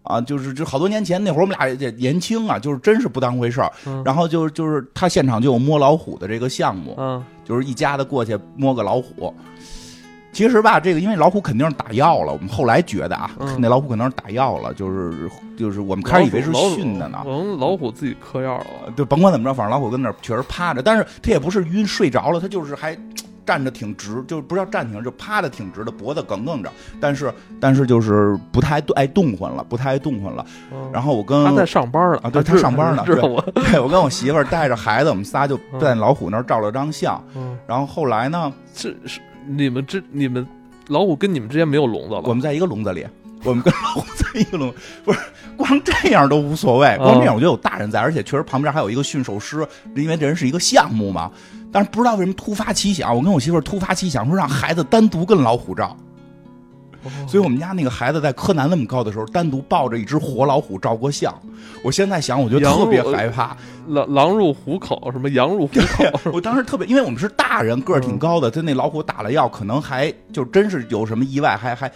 [0.05, 3.71] 啊，就是就好多年前那会儿我们俩也年轻啊，就是真是不当回事儿。
[3.85, 9.33] 嗯然后就是就是他现场就有摸老虎的这个项目，嗯就是一家子过去摸个老虎。
[10.31, 17.19] 其实吧，这个因为老虎肯定是打药了，我们后来觉得啊，嗯那老虎可能是打药了，就是就是我们开始以为是训的呢。
[17.23, 18.93] 可能老虎自己嗑药了吧？
[18.97, 22.93] 对，甭管怎么着，反正老虎跟那儿确实趴着，但是它也不是晕睡着了，它就是还
[23.45, 30.45] 站着挺直，就是不是要站挺，就趴的挺直的，脖子梗梗着，但是但是就是不太爱动换了，不太爱动换了。
[30.71, 37.21] 嗯然后我跟他在上班呢啊对他上班呢知道我 对我跟我媳妇儿带着孩子，我们仨就嗯在老虎那儿照了张相。
[37.35, 40.45] 嗯，然后后来呢，是是你们这你们
[40.87, 42.21] 老虎跟你们之间没有笼子了？
[42.21, 43.05] 我们在一个笼子里。
[43.43, 45.19] 我们跟老虎在一个笼，不是
[45.55, 49.63] 光这样都无所嗯谓，光这样我觉得有大人在，而且确实旁边还有一个驯兽师，
[49.95, 51.29] 因为这人是一个项目嘛。
[51.75, 55.93] 但是不知道为什么突发奇想，我跟我媳妇儿突发奇想说让孩子单独跟老虎照，
[57.03, 61.35] 哦所以我们家那个孩子在柯南那么高的时候，单独抱着一只活老虎照过相。
[61.83, 63.57] 我现在想，我觉得特别害怕。
[63.89, 66.31] 狼狼入虎口，什么羊入虎口？
[66.31, 71.91] 我当时特别，因为我们是大人，个儿挺高的，他那老虎打了药，可能还就真是有什么意外，还还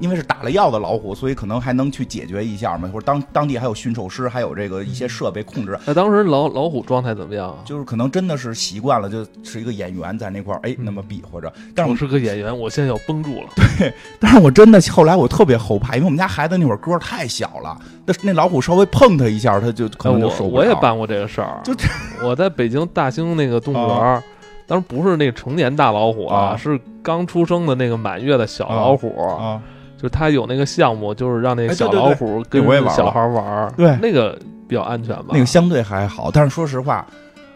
[0.00, 5.78] 因为是打了药的老虎，所以可能还能去解决一下嘛，或者当当地还有驯兽师，还有这个一些设备控制。
[5.84, 7.56] 那当时老老虎状态怎么样？
[7.64, 11.52] 就是可能真的是习惯了，就是一个演员在那块儿，哎，那么比划着。
[11.74, 13.48] 但是我是个演员，我现在要绷住了。
[13.78, 20.52] 对，但是我真的后来我特别后怕，因为我们家孩子那会儿个儿太小了，那那老虎稍微碰他一下，他就可能就受不了。
[20.58, 21.74] 我也办过这个事儿，就
[22.22, 24.22] 我在北京大兴那个动物园。
[24.66, 29.58] 当时不是那个成年大老虎啊，是刚出生的那个满月的小老虎啊，
[29.98, 35.26] 就是他有那个项目，就是让那个小老虎跟小孩玩对，那个比较安全吧？
[35.32, 37.04] 那个相对还好，但是说实话，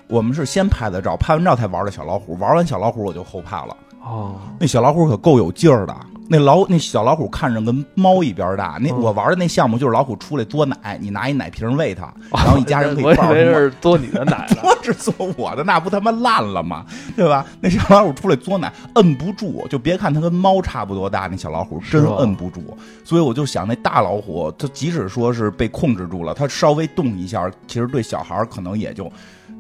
[0.09, 3.77] 我们是先拍的照，拍完照才玩的小老虎，玩完小老虎我就后怕了。
[4.05, 5.97] 哦，那小老虎可够有劲儿的。
[6.29, 8.79] 那老那小老虎看着跟猫一边大。
[8.81, 13.55] 那我玩的那项目就是老虎出来嘬奶，你拿一奶瓶喂它， 然后一家人可以抱着。
[13.55, 16.87] 是嘬你的奶， 嘬是嘬我的，那不他妈烂了吗？
[17.17, 17.45] 对吧？
[17.61, 22.77] 那小老虎出来嘬奶，摁不住，就别看它跟猫差不多大，那小老虎真摁不住。
[23.05, 29.11] 所以我就想，那大老虎，它即使说是被控制住了，它稍微动一下，其实对小孩可能也就。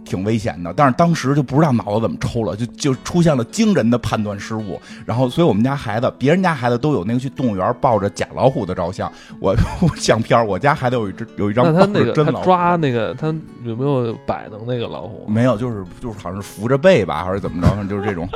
[0.04, 4.80] 挺危险的，但是当时就不知道脑子怎么抽了，就就出现了惊人的判断失误。
[5.06, 9.10] 然后，所以我们家孩子，别人家孩子都有那个去动物园抱着假老虎的照相，
[9.40, 9.56] 我
[9.96, 12.44] 相片我家孩子有一只有一张抱着真老虎。
[12.44, 13.28] 抓那个他
[13.64, 15.24] 有没有摆弄那个老虎？
[15.28, 17.84] 没有，就是就是好像是扶着背吧，还是怎么着？
[17.88, 18.28] 就是这种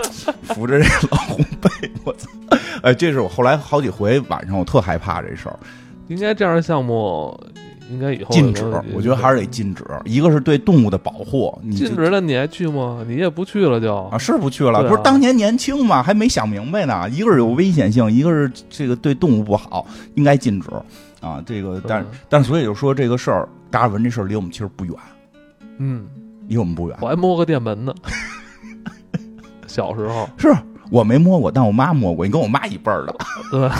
[0.42, 1.68] 扶着这老虎背。
[2.04, 2.28] 我操！
[2.82, 5.58] 哎，这是我后来好几回晚上我特害怕这事儿。
[6.08, 7.38] 应该这样的项目。
[7.90, 9.84] 应该以后禁止，我觉得还是得禁止。
[10.04, 13.04] 一个是对动物的保护，你禁止了你还去吗？
[13.06, 14.82] 你也不去了就啊，是不去了。
[14.88, 17.08] 不是当年年轻嘛，还没想明白呢。
[17.10, 20.68] 一个是有危险性，一个是这个对动物不好，应该禁止
[21.20, 21.42] 啊。
[21.46, 24.94] 这个，但但所以就说这个事儿，达尔文这事儿离我们其实不远，
[25.78, 26.06] 嗯，
[26.48, 26.98] 离我们不远。
[27.00, 27.94] 我还摸过电门呢，
[29.66, 30.52] 小时候 是
[30.90, 32.26] 我没摸过，但我妈摸过。
[32.26, 33.14] 你跟我妈一辈儿的，
[33.50, 33.70] 对。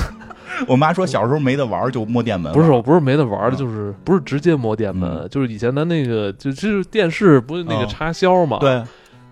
[0.66, 8.82] 我妈说小时候没得玩就摸电门，不是我不是没得玩的，就是不是直接摸电门，就是以前的那个就就是电视不是那个插销嘛，对，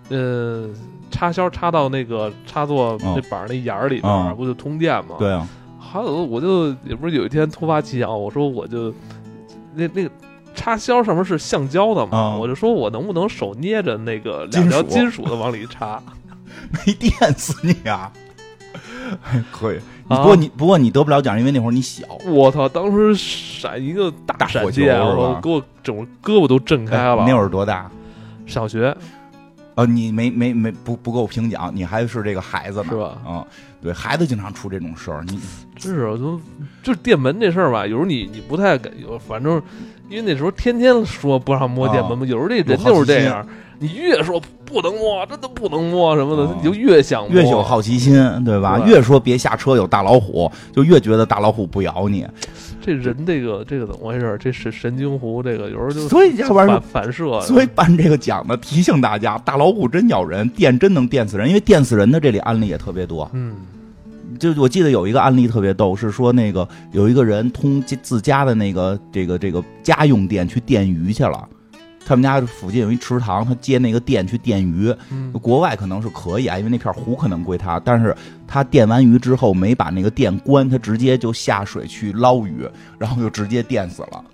[0.09, 0.69] 呃，
[1.09, 5.15] 插销插到那个插座那板那眼儿里边不就通电嘛？
[5.17, 5.47] 对啊，
[5.79, 8.93] 还有我就也不是有一天突发奇想，我说我就
[9.73, 10.09] 那那个
[10.53, 16.01] 插销上面是橡胶的嘛，我就说我能不能手捏着那个两条金属的往里插，
[16.85, 18.11] 没电死你啊！
[19.51, 19.79] 可以。
[20.07, 22.05] 不过你不过你得不了奖，因为那会儿你小。
[22.25, 22.69] 我操！
[22.69, 27.25] 当时闪一个大闪电，我给我整个胳膊都震开了。
[27.27, 27.89] 那会儿多大？
[28.45, 28.95] 小学。
[29.75, 33.17] 呃，你没没没不不够评奖，你还是这个孩子呢，是吧？
[33.27, 33.45] 嗯，
[33.85, 35.39] 对孩子经常出这种事儿，你
[35.79, 36.41] 是就
[36.81, 37.85] 就是电门这事儿吧？
[37.85, 39.61] 有时候你你不太敢，有反正
[40.09, 43.47] 因为那时候天天说不让摸电门嘛，有时候这人就是这样。
[43.77, 48.81] 你越说不能摸，真的不能摸什么的，你就越想越有好奇心，对吧？
[48.87, 52.25] 越说别下车，有大老虎，就越觉得大老虎不咬你。
[52.85, 54.37] 这人这个这个怎么回事？
[54.39, 57.41] 这是神经湖，这个有时候就所以要不然反反射。
[57.41, 63.27] 所以办这个奖呢，提醒大家，大老虎真咬人，电真能电死人，因为电死人的这里案例也特别多。
[63.33, 63.55] 嗯，
[64.37, 71.49] 就我记得有一个案例特别逗，是说那个有一个人通自家的那个这个这个家用电去电鱼去了。
[72.05, 74.93] 他们家附近有一池塘，他接那个电去电鱼。
[75.41, 77.79] 国外可能是可以啊，因为那片湖可能归他。
[77.79, 78.15] 但是
[78.47, 84.23] 他电完鱼之后没把那个电关，他直接就下水去捞鱼，然后就直接电死了。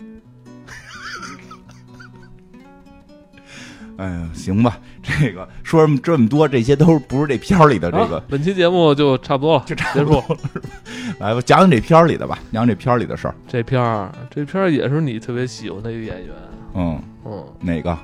[3.98, 8.20] 哎呀，行吧，这个说这么这么多，这些都不是这片里的这个。
[8.28, 10.22] 本期节目就差不多了，就结束。
[11.20, 13.36] 来吧，讲讲这片里的吧，讲讲这片里的事儿。
[13.48, 16.34] 这片儿，这片儿也是你特别喜欢的一个演员。
[16.74, 17.98] 嗯嗯，哪个？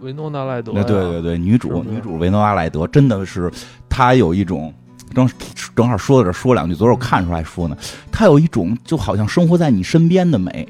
[0.00, 0.72] 维诺娜莱德。
[0.72, 3.50] 对对对，女主女主维诺娜莱德真的是，
[3.88, 4.72] 她有一种
[5.14, 5.28] 正
[5.74, 7.76] 正好说到这说两句，昨儿我看出来说呢，
[8.12, 10.68] 她有一种就好像生活在你身边的美。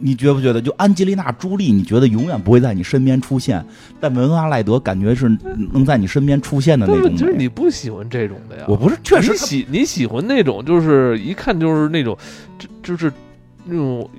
[0.00, 0.60] 你觉不觉得？
[0.60, 3.64] 就安吉丽娜朱莉，你觉得永远不会在你身边出现，
[4.00, 5.28] 但维诺娜赖德感觉是
[5.72, 7.14] 能在你身边出现的那种。
[7.16, 8.64] 就是你不喜欢这种的呀？
[8.66, 12.16] 我不是，确实喜你喜欢那种，就是一看就是那种，
[12.58, 13.12] 就就是
[13.64, 14.10] 那种。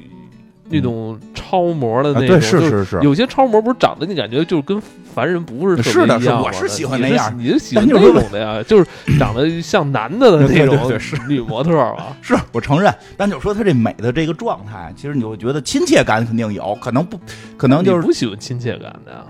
[0.70, 4.82] 那种超模的那种，对，是是是，有些超模不是长得你感觉就是跟
[5.14, 6.28] 凡人不是特别一？
[6.28, 8.64] 我是喜欢那样，你是喜欢那种的呀？
[8.64, 8.86] 就是
[9.20, 10.92] 长得像男的的那种
[11.28, 12.18] 女模特吧？
[12.22, 17.20] 是我承认，但就说她这美的这个状态，其实你会觉得亲切感肯定有，可能不
[17.58, 19.24] 可能就是不喜欢亲切感的呀？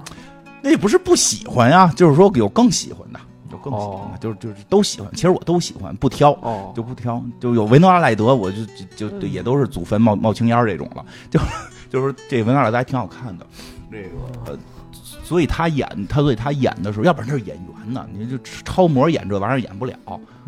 [0.61, 3.19] 那也不是不喜欢呀，就是说有更喜欢的。
[3.57, 6.33] 更喜欢，就是就是都喜欢，其实我都喜欢，不挑，
[6.75, 8.57] 就不挑，就有维诺阿莱德，我就
[8.95, 11.39] 就就也都是祖坟冒冒青烟这种了，就
[11.89, 13.45] 就是这维诺阿赖德还挺好看的，
[13.91, 14.57] 这个
[15.23, 19.95] 所以他演他所以他演的时候，要不然他是演员呢，你就超模演这玩意儿演不了。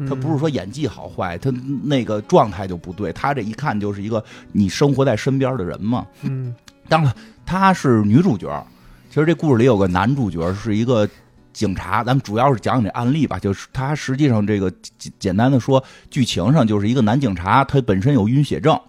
[0.07, 3.11] 他不是说演技好坏，他那个状态就不对。
[3.11, 6.05] 他这一看就是一个你生活在身边的人嘛。
[6.21, 6.53] 嗯，
[6.87, 7.11] 当然
[7.43, 8.67] 她是女主角。
[9.09, 11.09] 其实这故事里有个男主角是一个
[11.57, 13.39] 警察，咱们主要是讲讲这案例吧。
[13.39, 18.79] 就是他实际上这个简简单的说，剧情上就是一个男警察，他本身有晕血症。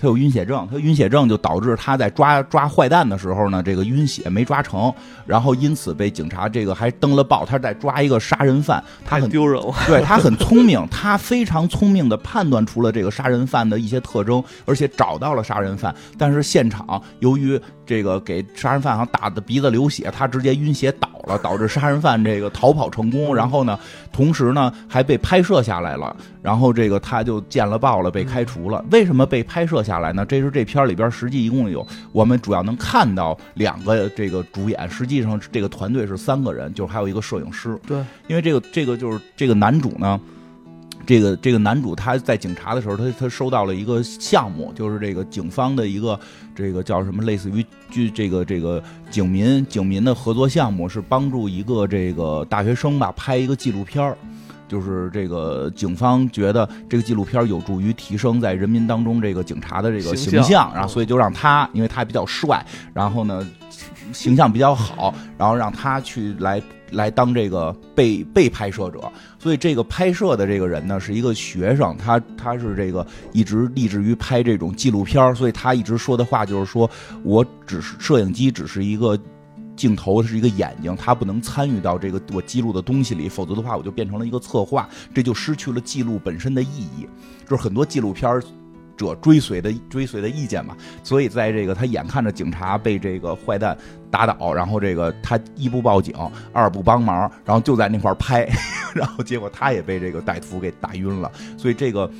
[0.00, 4.94] 他有晕血症，他晕血症就导致他在抓抓坏蛋的时候呢，这个晕血没抓成，
[5.26, 7.44] 然后因此被警察这个还登了报。
[7.44, 9.74] 他在抓一个杀人犯，他很丢人了。
[9.88, 15.92] 对他很聪明，他非常聪明的判断出了这个杀人犯的一些特征，而且找到了杀人犯。
[16.16, 23.34] 但是现场由于这个给杀人犯好像打的鼻子流血，他直接晕血倒了，导致杀人犯这个逃跑成功。
[23.34, 23.78] 然后呢，
[24.12, 28.84] 同时呢还被拍摄下来了，然后这个他就见了报了，被开除了。
[28.90, 29.78] 为什么被拍摄？
[29.78, 30.26] 下来呢？
[30.26, 37.78] 这是这片里边实际一共有，我们主要能看到两个这个主演，实际上这个团队是三个人，就是还有一个摄影师。
[37.86, 37.96] 对，
[38.26, 40.20] 因为这个这个就是这个男主呢，
[41.08, 46.20] 这个这个男主他在警察的时候，他他收到了一个项目，就是这个警方的一个
[46.54, 54.18] 这个叫什么，类似于据这个这个警民警民的合作项目，是帮助一个这个大学生吧拍一个纪录片儿。
[54.68, 63.48] 就是这个警方觉得这个纪录片有助于提升在人民当中这个警察的这个形象，然后所以就让他，因为他比较帅，然后呢
[64.12, 69.10] 形象比较好，然后让他去来来当这个被被拍摄者。
[69.38, 76.90] 所以这个拍摄的这个人呢是一个学生，他他是这个一直立志于拍这种纪录片，所以他一直说的话就是说
[77.22, 79.18] 我只是摄影机只是一个。
[79.78, 87.06] 镜头是一个眼睛，它不能参与到这个我记录的东西里，否则的话我就变成了一个策划，这就失去了记录本身的意义。
[87.48, 88.42] 就是很多纪录片
[88.98, 90.76] 者追随的追随的意见嘛。
[91.02, 93.74] 所以在这个他眼看着警察被这个坏蛋
[94.10, 96.14] 打倒，然后这个他一不报警，
[96.52, 98.46] 二不帮忙，然后就在那块拍，
[98.94, 101.32] 然后结果他也被这个歹徒给打晕了。
[101.56, 102.10] 所以这个。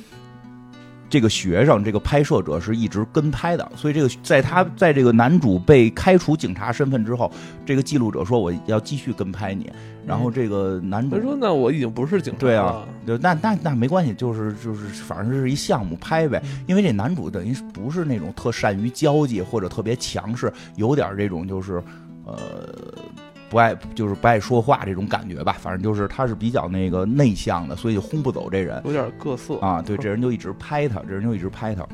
[1.09, 7.31] 这个学生，这个拍摄者是一直跟拍的，所以这个在他在这个男主被开除警察身份之后，
[7.65, 9.71] 这个记录者说我要继续跟拍你，
[10.05, 12.87] 然后这个男主说那我已经不是警察了。
[13.05, 21.81] 对啊，那那那没关系，就是就是反正是一项目拍呗，因为这男主等于不是那种特善于交际或者特别强势，有点这种就是
[22.25, 22.37] 呃。
[23.49, 29.81] 不爱就是不爱说话这种感觉吧，反正就是他是比较那个内向的，所以就轰不走这人，有点各色啊。
[29.81, 31.85] 对，这人就一直拍他，这人就一直拍他。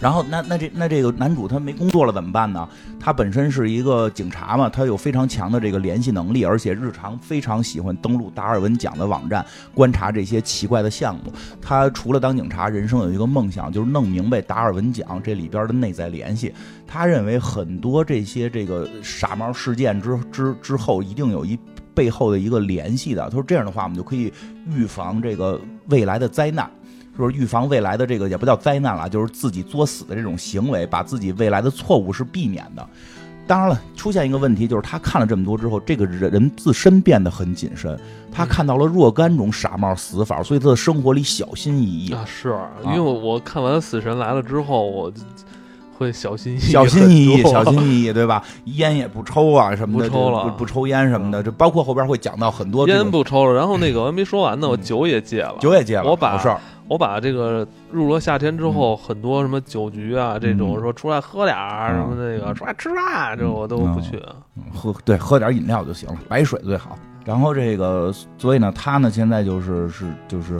[0.00, 2.68] 然后那那这那这个男主他没工作了怎么办呢？
[3.00, 11.32] 他本身是一个警察嘛，他有非常强的这个联系能力，而且日常非常喜欢登录达尔文奖的网站，观察这些奇怪的项目。
[11.60, 16.54] 他除了当警察，人生有一个梦想，就是弄明白达尔文奖这里边的内在联系。
[16.86, 21.58] 他认为很多这些这个傻帽事件之之之后，一定有一
[21.92, 23.24] 背后的一个联系的。
[23.24, 24.32] 他说这样的话，我们就可以
[24.70, 26.70] 预防这个未来的灾难。
[27.18, 32.88] 就是预防未来的这个也不叫灾难了，就是自己作死的这种行为，把自己未来的错误是避免的。
[33.44, 37.98] 当然了，出现一个问题就是他看了这么多之后，这个人人自身变得很谨慎。
[38.30, 42.24] 他看到了若干种傻帽死法，所以他的生活里小心翼翼啊。
[42.26, 42.54] 是
[42.84, 45.10] 因为我看完《死神来了》之后，我
[45.98, 48.42] 会小心翼翼、小心翼翼、小心翼翼，对吧？
[48.64, 51.42] 烟也不抽啊，什么的，不抽了，不抽烟什么的。
[51.42, 53.52] 这包括后边会讲到很多烟不抽了。
[53.52, 56.04] 然后那个我还没说完呢，我酒也戒了，酒也戒了。
[56.04, 56.58] 我把事儿。
[56.88, 64.18] 我把这个入了夏天之后，很多什么酒局啊，这种说出来喝点儿什么那个出来吃饭，这我都不去。
[64.72, 66.96] 喝对喝点饮料就行了，白水最好。
[67.26, 70.58] 然后这个，所以呢，他呢现在就是是就是，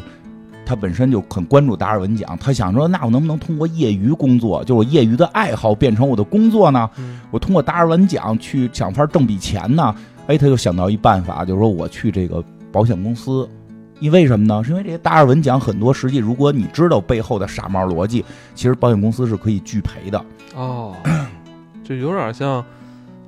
[0.68, 6.90] 他本身就很关注达尔文奖，他想说，那我能不能通过业余工作，就我业余的爱好变成我的工作呢？
[7.30, 9.94] 我通过达尔文奖去想法挣笔钱呢？
[10.26, 13.48] 哎，他就想到一办法，就是说我去这个保险公司。
[14.00, 14.62] 因为什么呢？
[14.62, 20.24] 是因为这些达尔文奖很多，实际如果你知道背后的傻帽逻辑，其实保险公司是可以拒赔的。
[20.54, 20.94] 哦，
[21.82, 22.64] 就有点像，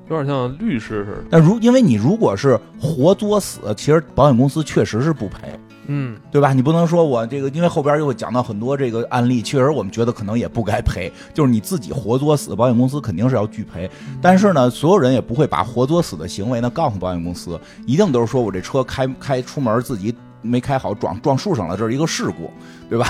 [0.09, 1.25] 有点像律师似的。
[1.29, 5.59] 但如因为你如果是活作死，其实保险公司确实是不赔。
[5.87, 6.53] 嗯，对吧？
[6.53, 11.13] 你不能说我这个，因为后边又会讲到很多这个案例，确实我们觉得可能也不该赔。
[11.35, 13.91] 就是你自己活作死，保险公司肯定是要拒赔。
[14.21, 20.15] 但是呢，所有人也不会把活作死的行为呢告诉保险公司，一定都是说我这车开开出门自己。
[20.43, 22.51] 没开好，撞撞树上了，这是一个事故，
[22.89, 23.07] 对吧？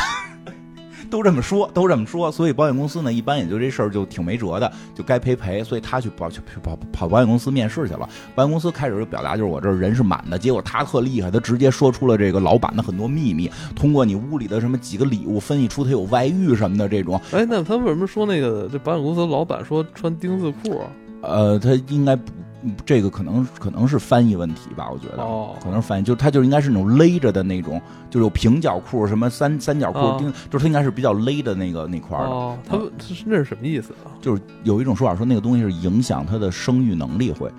[1.11, 5.62] 都这么说，都这么说，所以保险公司呢，一般也就这事儿就挺没辙的，就该赔赔。
[5.64, 8.09] 所以他去保去跑跑保险公司面试去了。
[8.34, 10.39] 保险公司开始就表达，就是我这人是满的。
[10.39, 17.20] 结果他特厉害，他直接说出了这个老板的很多秘密，通过你屋里的什么几个礼物分析出他有外遇什么的这种。
[17.32, 20.80] 哎，那他为什么说那个这保险公司老板说穿丁字裤？
[21.22, 22.45] 呃，他应该不嗯
[22.84, 25.22] 这个可能可能是翻译问题吧，我觉得。
[25.22, 27.80] 哦，可能是翻译，就它就应该是那种勒着的那种，
[28.11, 32.30] 就是有平角裤、什么三三角裤，哦就是它应该是比较勒的那个那块儿的。
[32.30, 34.12] 哦，他们这是那是什么意思啊？
[34.20, 37.50] 就是有一种说法说那个东西是影响它的生育能力会，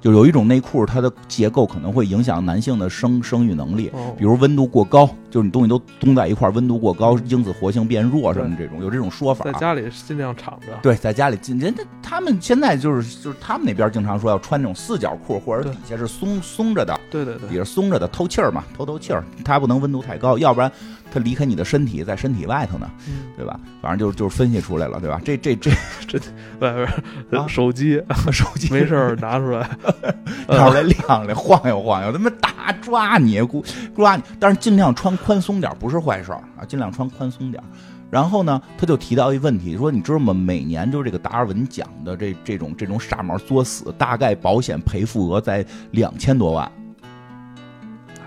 [0.00, 9.52] 就有一种内裤它的结构可能会影响男性的生生育能力，哦，比如温度过高，就是你东西都冻在一块儿，温度过高，精子活性变弱什么这种，有这种说法在。
[9.52, 10.68] 家里尽量敞着。
[10.80, 20.72] 对，在家里进人家他们现在就是就是他们那边经常说要穿那种四角裤，或者底下是松松着的，对对对底下松着的透气儿嘛，透透气儿，它不能温度太高，要不然
[21.12, 23.60] 它离开你的身体，在身体外头呢，嗯，对吧？
[23.82, 25.20] 反正就是就是分析出来了，对吧？
[25.22, 25.70] 这这这
[26.08, 26.18] 这，
[26.60, 26.86] 外边
[27.30, 29.68] 啊是手机手机没事拿出来，
[30.48, 33.64] 拿出来晾晾，晃悠晃悠，他妈打抓你，姑
[33.94, 37.62] 抓你，但是尽量穿宽松点，不是坏事啊，尽量穿宽松点。
[38.08, 40.32] 然后呢，他就提到一问题，说你知道吗？
[40.32, 46.70] 每年就这个达尔文奖的这这种这种傻毛作死，大概保险赔付额在两千多万，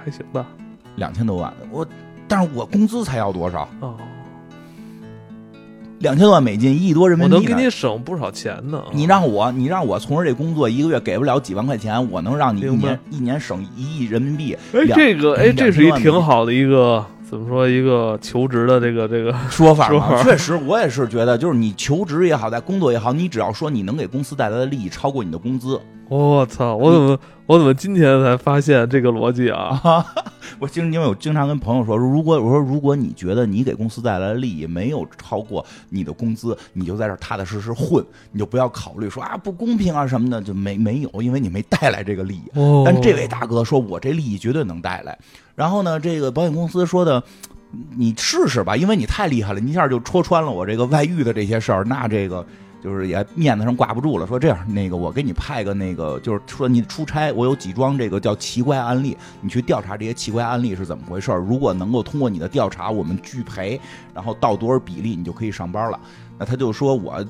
[0.04, 0.46] 还行吧？
[0.98, 1.54] 两千多万。
[1.72, 1.88] 我，
[2.28, 3.70] 但是我工资才要多少？
[3.80, 3.96] 哦，
[6.00, 7.62] 两千多万美金，一亿多人民币我能给。
[7.62, 8.82] 你省不少钱呢。
[8.94, 14.58] 你让我，你让我从事这工作，一个月给不了几万块钱，我能让你一年一年省一亿人民币。
[14.74, 25.80] 哎，两这个哎，这是一挺好的一个怎么说一个求职的这个这 个说法嘛，说法 确实，我也是觉得，就是你求职也好，在工作也好，你只要说你能给公司带来的利益超过你的工资
[26.10, 26.76] 我操！
[26.76, 29.80] 我怎么我怎么今天才发现这个逻辑啊？
[29.84, 30.06] 啊，
[30.60, 42.44] 我经因为我经常跟朋友说，如果我说如果你觉得你给公司带来的利益没有超过你的工资，你就在这踏踏实实混，你就不要考虑说啊不公平啊什么的，就没没有，因为你没带来这个利益。
[42.56, 45.18] 哦，但这位大哥说，我这利益绝对能带来。
[45.56, 47.24] 然后呢，这个保险公司说的，
[47.96, 52.44] 你试试吧，因为你太厉害了，你一下就戳穿了我这个外遇的这些事儿，那这个。
[52.82, 61.40] 就是也面子上挂不住了，说这样，那个我给你派个那个，就是说你出差，我有几桩这个叫奇怪案例，你去调查这些奇怪案例是怎么回事儿。
[61.40, 63.80] 如果能够通过你的调查，我们拒赔，
[64.14, 66.00] 然后到多少比例，你就可以上班了。
[66.38, 67.26] 那他就说我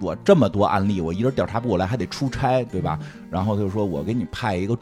[0.00, 2.98] 我这么多案例，我一人调查不过来，还得出差，对吧？
[3.30, 4.78] 然后他就说我给你派一个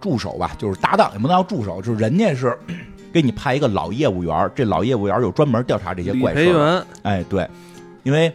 [0.00, 2.58] 助手吧，就是搭档，也不能叫助手，就是人家是
[3.12, 6.84] 给你派一个老业务员，这老业务员有专门调查这些怪事儿。
[7.02, 7.48] 哎，对，
[8.02, 8.34] 因为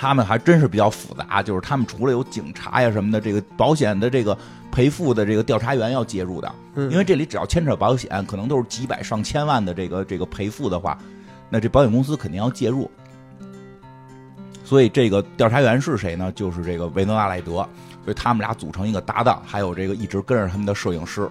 [0.00, 4.38] 他们还真是比较复杂，就是他们除了有警察呀什么的，这个保险的这个
[4.70, 10.96] 赔付的这个调查员要介入的，嗯因为这里只要牵扯保险，可能都是几百上千万的这个这个赔付的话，
[11.50, 12.88] 那这保险公司肯定要介入。
[14.64, 16.30] 所以这个调查员是谁呢？
[16.32, 17.54] 就是这个维诺阿莱德，
[18.04, 21.28] 所以他们俩组成一个搭档，还有这个一直跟着他们的摄影师。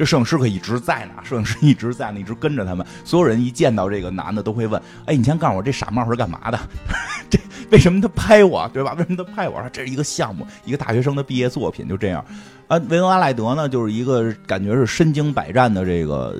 [0.00, 2.86] 这摄影师可一直在呢，摄影师一直在呢，一直跟着他们。
[3.04, 6.58] 所有人一见到这个男的都会问：“哎，你先告诉我这傻帽是干嘛的？
[7.28, 7.38] 这
[7.70, 8.94] 为什么他拍我，对吧？
[8.94, 9.62] 为什么他拍我？
[9.70, 12.24] 这是一个项目，一个大学生的毕业作品，就这样。
[12.66, 16.34] 啊，维恩阿莱德呢，就是一个感觉是身经百战的这个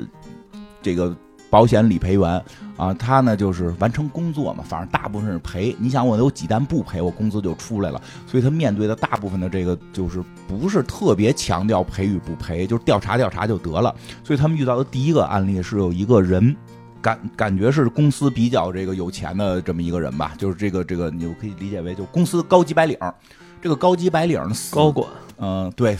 [0.80, 1.14] 这个
[1.50, 2.42] 保险理赔员
[2.80, 5.76] 啊，他呢就是完成工作嘛，反正大部分是赔。
[5.78, 13.94] 你想我有几单不赔，我工资就出来了，所以他面对的大部分的这个就是不是特别强调赔与不赔，就是调查调查就得了。
[14.24, 16.56] 所以他们遇到的第一个案例是有一个人。
[17.02, 23.14] 感感觉是公司比较这个有钱的这么一个人吧，就是这个这个，你就可以理解为就公司高级白领儿。
[23.62, 25.08] 这个高级白领儿死高管
[25.38, 25.96] 嗯，对，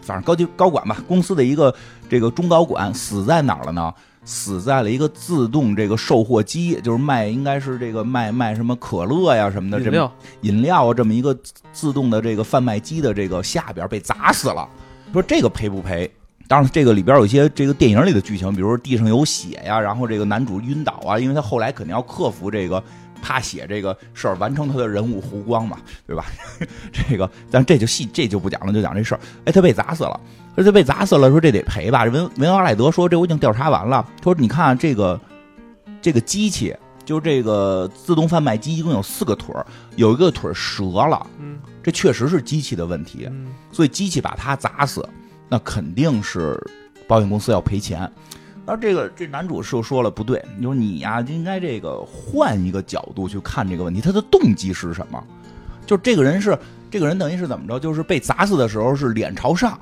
[0.00, 1.72] 反正高级高管吧，公司的一个
[2.10, 3.94] 这个中高管死在哪儿了呢？
[4.24, 10.12] 死在了一个自动这个售货机，就是卖应该是这个卖卖什么可乐呀什么的这么饮料
[10.42, 14.68] 饮料啊这么一个自自动的这个贩卖机的这个下边被砸死了。
[15.12, 16.10] 说这个赔不赔？
[16.48, 22.82] 当然，这个里边有一些这个电影里的剧情，比如说地上有血呀，然后这个男主晕倒啊，因为他后来肯定要克服这个
[23.22, 26.26] 怕写这个事儿，完成他的人物弧光嘛，对吧？
[26.92, 29.20] 这个，但这就细这就不讲了，就讲这事儿。
[29.46, 30.20] 哎，他被砸死了，
[30.56, 32.04] 说他被砸死了，说这得赔吧？
[32.04, 35.18] 文文阿莱德说这我已经调查完了，他说你看这个
[36.02, 39.64] 这个机器，就这个自动贩卖机一共有四个腿儿，
[39.96, 43.26] 有一个腿儿折了，嗯这确实是机器的问题。
[43.30, 45.08] 嗯所以机器把他砸死，
[45.48, 46.60] 那肯定是
[47.06, 48.10] 保险公司要赔钱。
[48.64, 55.22] 然后这个这男主就说了不对，你说你呀、应该这个换一个角度去看这个问题，他的动机是什么？
[55.84, 56.56] 就这个人是
[56.90, 57.78] 这个人等于是怎么着？
[57.80, 59.76] 就是被砸死的时候是脸朝上，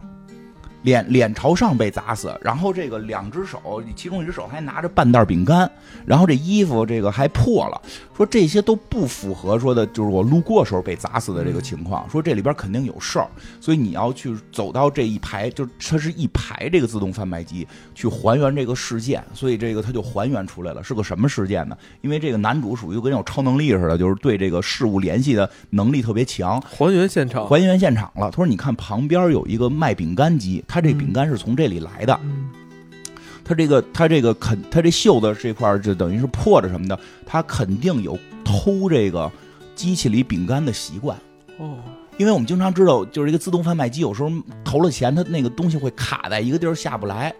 [0.82, 5.70] 脸脸朝上被砸死，然后这个两只手，其中一只手还拿着半袋饼干，
[6.06, 7.80] 然后这衣服这个还破了，
[8.16, 13.28] 说这些都不符合说的，就是我路过时候被砸死的这个情况，说这里边肯定有事儿，
[13.60, 21.76] 所以你要去走到这一排，就它是一排这个自动贩卖机去还原这个事件，所以这个他就还原出来了，是个什么事件呢？
[22.00, 28.30] 因为这个男主属于跟有超能力似的，就是对这个事物联系的能力特别强，还原现场，还原现场了。
[28.30, 32.20] 他说：“你看旁边有一个卖饼干机。”他这饼干是从这里来的，
[33.42, 36.96] 他这个他这个肯他这袖子这块就等于是破着什么的，
[37.26, 39.28] 他肯定有偷这个
[39.74, 41.18] 机器里饼干的习惯
[41.58, 41.76] 哦。
[42.18, 44.30] 因为我们经常知道，就是一个自动贩卖机，有时候
[44.62, 47.34] 投了钱，它那个东西会卡在一个地儿下不来。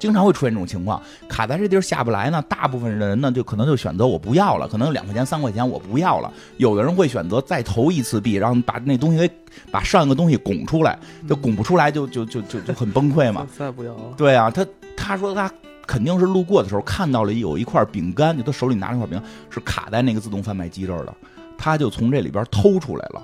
[0.00, 2.42] 经常会出现这种情况，卡在这地儿下不来呢。
[2.48, 6.32] 大部分的人呢，就可能就选择我不要了，可能两块钱、三块钱我不要了。
[6.56, 9.30] 有的人会选择再投一次币，然后把那东西给
[9.70, 10.98] 把上一个东西拱出来，
[11.28, 13.46] 就拱不出来，就就就就就很崩溃嘛。
[13.56, 14.14] 再不要了。
[14.16, 15.52] 对啊，他他说他
[15.86, 21.14] 肯定是路过的时候看到了有一块饼干，就他手里拿着块饼干是卡在那个自动贩卖机这儿的，
[21.58, 23.22] 他就从这里边偷出来了，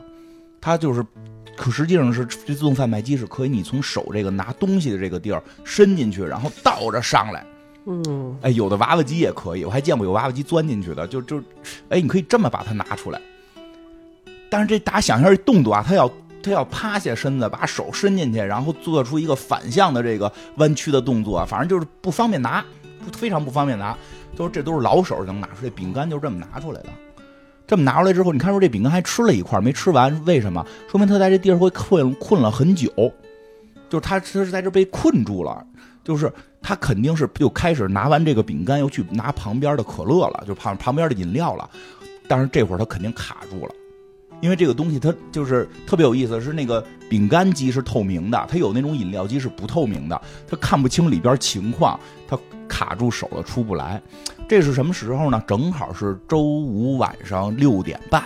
[0.61, 1.03] 他就是。
[1.57, 7.45] 可实际上是这自动贩卖机是可以你从手这个拿东西的这个地儿伸进去，然后倒着上来。
[7.87, 11.41] 嗯，哎，有的娃娃机也可以，我还见过有娃娃机钻进去的，就就，
[11.89, 13.21] 哎，你可以这么把它拿出来。
[14.51, 16.11] 但是这大家想象这动作啊，他要
[16.43, 22.65] 他要趴下身子，把手伸进去，然后做出一个反向的这个弯曲的动作，反正就是不方便拿，
[23.13, 23.97] 非常不方便拿。
[24.37, 26.89] 都是这都是老手能拿出来，饼干就这么拿出来的。
[27.67, 30.64] 这么拿出来之后，你看说这饼干还吃了一块没吃完，为什么？
[30.89, 32.89] 说明他在这地儿会困困了很久，
[33.89, 35.67] 就是他他是在这被困住了，
[36.05, 41.69] 就是他肯定是又开始拿完这个饼干，又去拿旁边的可乐了，就旁旁边的饮料了，
[42.29, 43.73] 但是这会儿他肯定卡住了，
[44.41, 54.01] 因为这个东西它就是特别有意思，是那个饼干机是透明的，它有那种饮料机是不透明的，它看不清里边情况，它卡住手了出不来。
[54.49, 55.43] 这是什么时候呢？
[55.47, 58.22] 正好是周五晚上六点半，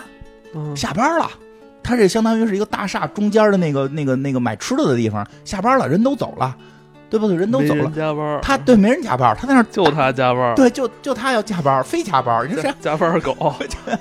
[0.77, 1.31] 下班了。
[1.83, 5.27] 它这相当于是一个大厦中间的那个、那个、那个买吃的的地方。
[5.47, 6.55] 下班了，人都走了，
[7.11, 7.37] 对不对？
[7.37, 8.41] 人都走了，加班。
[8.41, 10.55] 他对，没人加班，他在那就他加班。
[10.55, 12.49] 对，就就他要加班，非加班。
[12.49, 13.35] 你说加班狗，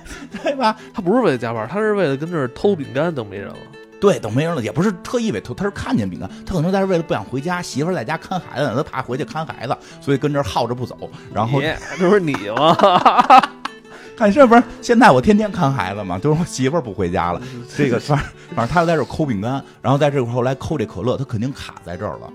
[0.44, 0.76] 对吧？
[0.94, 3.56] 他不是为了加班，他是为了跟这儿偷饼干，等没人了。
[4.00, 10.96] 对，等没人了，也不是特意为偷，他是看见饼干，他可能在这为了不想回家，媳妇在家看孩子，他怕回去看孩子，所以跟这耗着不走。
[11.34, 12.78] 然后这不是你吗？
[14.16, 17.42] 看这不是现在我天天看孩子嘛，就是我媳妇不回家了，
[17.76, 22.30] 这个反正反正他在这抠饼干，然后在这块后来抠这可乐，他肯定卡在这儿了。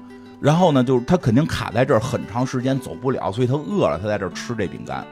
[0.44, 5.02] 然后呢，就是他肯定卡在这儿很长时间走不了，所以他饿了，他在这儿吃这饼干，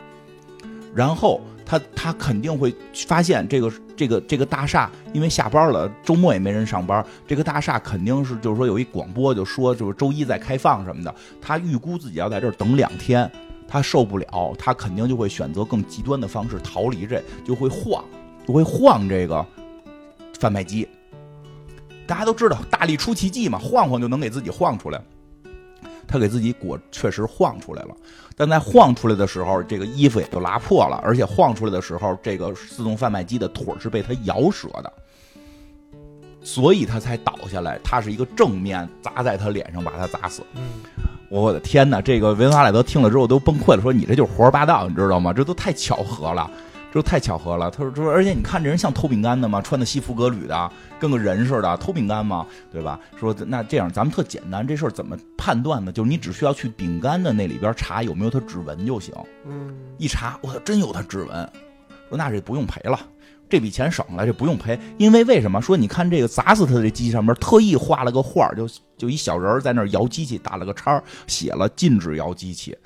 [0.94, 1.40] 然后。
[1.64, 2.74] 他他肯定会
[3.06, 7.02] 发现这个这个这个大厦，因为下班了，周末也没人上班。
[7.26, 11.14] 这个大厦肯定是就是说有一广播，就说就是周一再开放什么的。
[11.40, 13.30] 他预估自己要在这儿等两天，
[13.66, 18.04] 他受不了，他肯定就会选择更极端的方式逃离这，就会晃，
[18.46, 19.46] 就会晃这个
[20.38, 20.86] 贩卖机。
[22.06, 25.00] 大家都知道大力出奇迹嘛，晃晃就能给自己晃出来。
[26.12, 27.96] 他给自己裹确实晃出来了，
[28.36, 34.92] 但在晃出来的时候，这个衣服也就拉破了，而且晃出来的时候，这个自动贩卖机的腿是被他咬折的，
[36.42, 37.80] 所以他才倒下来。
[37.82, 40.42] 他是一个正面砸在他脸上，把他砸死。
[40.54, 40.62] 嗯，
[41.30, 42.02] 我的天哪！
[42.02, 45.32] 这个维恩·阿莱德听了之后都崩溃了，说：“你这就是胡说八道，你知道吗？
[45.32, 46.50] 这都太巧合了。”
[46.92, 49.62] 这都太巧合了，他说说，而且你看这人像偷饼干的吗？
[49.62, 50.70] 穿的西服革履的，
[51.02, 52.46] 跟个人似的，偷饼干吗？
[52.70, 53.00] 对吧？
[53.18, 55.90] 说那这样咱们特简单，这事儿怎么判断呢？
[55.90, 59.12] 就是你只需要去饼干的那里边查有没有他指纹就行。
[59.44, 61.50] 嗯，一查，我操，真有他指纹。
[62.08, 62.96] 说那这不用赔了，
[63.50, 65.60] 这笔钱省了，这不用赔，因为为什么？
[65.60, 72.78] 说你看这个砸死他的这机器上面特意画了个画，就就一小人在那摇机器，打了个叉，写了禁止摇机器。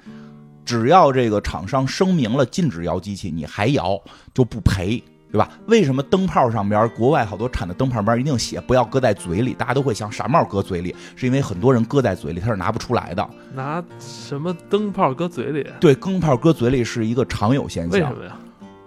[0.64, 4.02] 只要这个厂商声明了禁止摇机器，你还摇
[4.32, 5.50] 就不赔，对吧？
[5.66, 9.52] 为什么灯泡上边国外好多产的灯泡边一定写不要搁在嘴里？
[9.54, 13.28] 大家都会想傻帽搁嘴里，是因为很多人搁在嘴里他是拿不出来的。
[13.54, 15.66] 拿什么灯泡搁嘴里？
[15.80, 17.92] 对，灯泡搁嘴里是一个常有现象。
[17.92, 18.36] 为什么呀？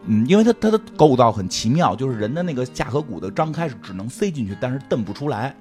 [0.05, 5.55] 嗯，因为它它的构造很奇妙，就是人的那个下颌骨的张开是只能塞进去，但是蹬不出来。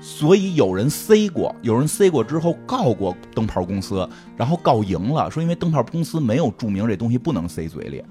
[0.00, 8.04] 所以有人塞过，有人塞过之后告过灯泡公司，然后告赢了，说因为灯泡公司没有注明这东西不能塞嘴里，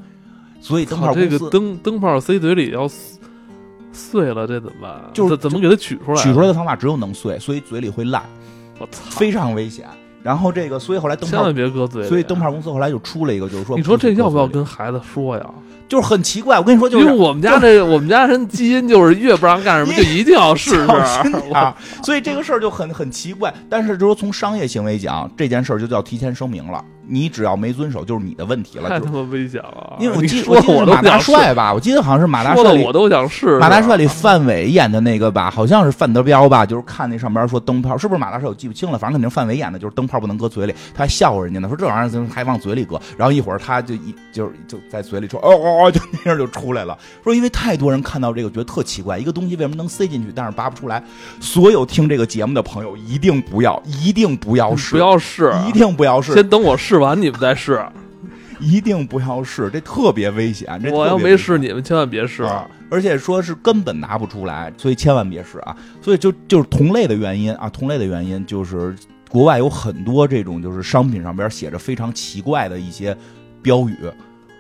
[0.66, 2.89] 所以灯泡公司这个灯灯泡塞嘴里要
[3.93, 4.99] 碎了，这怎么办？
[5.13, 6.22] 就是怎么给它取出来？
[6.22, 8.24] 取出来的方法只有能碎，所以嘴里会烂，
[8.80, 9.86] 我操，非常危险。
[10.24, 12.09] 然后这个，所以后来灯泡千万，别搁嘴里。
[12.09, 14.47] 所以灯泡公司后来就出了一个，就是说，你说这要不要？
[14.47, 15.45] 跟孩子说呀？
[15.88, 20.88] 就是很奇怪，我跟你说，就是因为我们家这我们家人基因就是越不让干什么就一定要试试。
[22.03, 23.53] 所以这个事儿就很很奇怪。
[23.70, 28.89] 但是就是说从商业行为讲，这件事儿就叫提前声明了，你只要没遵守，就是你的问题了。
[28.89, 29.97] 就太他妈危险了！
[29.99, 33.60] 因为我记我记得马大帅吧，我记得好像是马大帅里我都想试试。
[33.60, 51.03] 马大帅里范伟演的那个吧，好像是范德彪吧，就是看那上边说灯泡是不是马大帅，我记不清了，反正肯定范伟演的，就是灯泡不能搁嘴里，他还笑话人家呢，说这玩意儿还往嘴里搁，然后一会儿他就一就是就在嘴里说哦哦哦，就那样就出来了，说因为太多人看到这个觉得特奇怪，一个东西为什么能塞进去，但是拔不出来，
[51.39, 57.84] 所有听这个节目的朋友一定不要，一定不要试，不要试，一定不要试，先等我试完你们再试。
[58.58, 62.41] 一定不要试，这特别危险，这我要没试，你们千万别试。
[62.43, 65.76] 啊，而且说是根本拿不出来，所以千万别试啊！
[66.02, 68.96] 所以就就是同类的原因啊，同类的原因就是
[69.30, 73.16] 国外有很多这种就是商品上边写着非常奇怪的一些
[73.62, 73.98] 标语，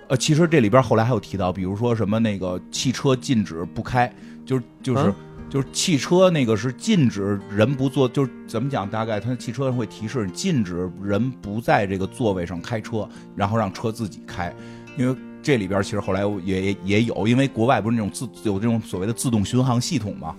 [0.09, 4.13] 呃，其实这里边后来还有提到，比如说什么那个汽车禁止不开，
[4.45, 5.03] 就是就是。
[5.03, 5.15] 啊
[5.55, 8.85] 就是汽车那个是禁止人不坐，就是怎么讲？
[8.89, 14.53] 大概它汽车上会提示禁止人不在这个座位上开车，然后让车自己开，
[14.97, 20.35] 因为这里边其实后来也也有，因为国外不是那种自有这种所谓的自动巡航系统嘛，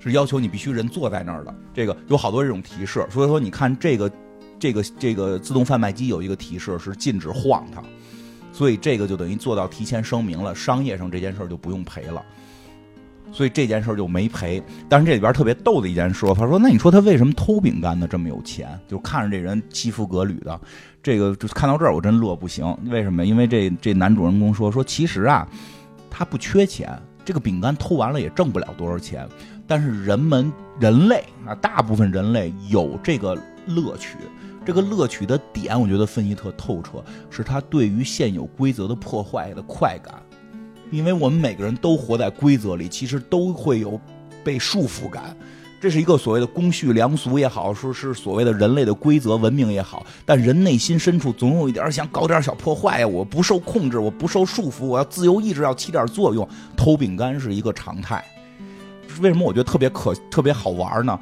[0.00, 1.54] 是要求你必须人坐在那儿的。
[1.72, 4.10] 这个有好多这种提示，所以说你看这个
[4.58, 7.80] 这个这个自动贩卖机有一个提示是禁止晃它，
[8.52, 12.20] 所以这个就等于做到提前声明了，商业上这件事就不用赔了。
[13.36, 18.08] 所以这件事儿就没赔，但是这里边特别逗的一件事，他说：“那你说他为什么偷饼干呢？
[18.08, 20.58] 这么有钱，就看着这人七夫革履的，
[21.02, 22.64] 这个就看到这儿我真乐不行。
[22.86, 23.26] 为什么？
[23.26, 25.46] 因为这这男主人公说说，其实啊，
[26.10, 29.28] 他不缺钱，这个饼干偷完了也挣不了多少钱，
[29.66, 34.16] 但是人们人类啊，大部分人类有这个乐趣。”
[34.64, 40.14] 这个乐趣的点，我觉得分析特透彻，是他对于现有规则的破坏的快感。
[40.90, 44.00] 因为我们每个人都活在规则里，其实都会有
[44.44, 45.36] 被束缚感。
[45.78, 53.06] 这是一个所谓的公序良俗也好，说是所谓的人类的规则文明也好，但人内心深处总有一点想搞点小破坏呀。
[53.06, 56.48] 我不受控制，我不受束缚，我要自由意志要起点作用。
[56.76, 58.24] 偷饼干是一个常态。
[59.20, 61.18] 为什么我觉得特别可特别好玩呢？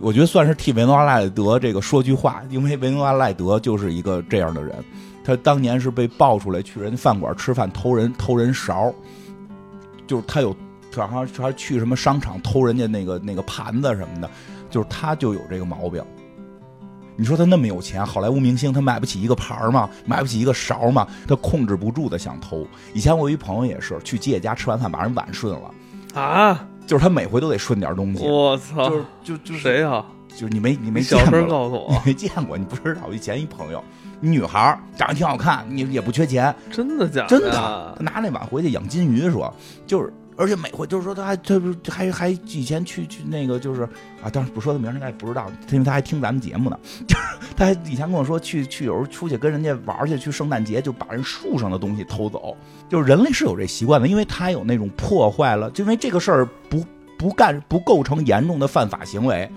[0.00, 4.74] 我觉得算是替维诺阿赖德这个说句话，因为维诺阿赖德就是一个这样的人。
[5.24, 8.94] 他当年是被爆出来去人家饭馆吃饭偷人偷人勺，
[10.06, 10.54] 就是他有
[10.94, 14.30] 好像还去什么商场偷人家那个那个盘子什么的，
[14.70, 16.04] 就是他就有这个毛病。
[17.16, 19.88] 你说他那么有钱，好莱坞明星他买不起一个盘儿吗？
[20.04, 21.06] 买不起一个勺吗？
[21.26, 22.66] 他控制不住的想偷。
[22.92, 26.66] 以前我有一朋友也是去吉野家吃完饭把人碗顺了，啊！
[26.86, 28.26] 就是他每回都得顺点东西。
[28.26, 28.90] 我操！
[28.90, 30.04] 就是就就是谁呀？
[30.28, 33.02] 就是你没你没小见过声告诉你，没见过，你不知道。
[33.06, 33.82] 我以前一朋友，
[34.30, 37.28] 女孩儿长得挺好看，你也不缺钱，真的假的？
[37.28, 39.52] 真的，他拿那碗回去养金鱼，说
[39.86, 43.82] 就是，而且每回就是说他还他不还还以前去去那个就是
[44.22, 46.78] 啊，当然不说他名儿，应该不知道，因为他还听咱们节目呢。
[47.06, 47.22] 就是
[47.54, 52.56] 他还以前跟我说去去有时候出去跟人家玩去，去圣诞节就把人树上的东西偷走。
[52.88, 56.82] 就是人类是有这习惯的，因为他有那种破坏了，就因为这个事儿不
[57.18, 59.50] 不干不构成严重的犯法行为。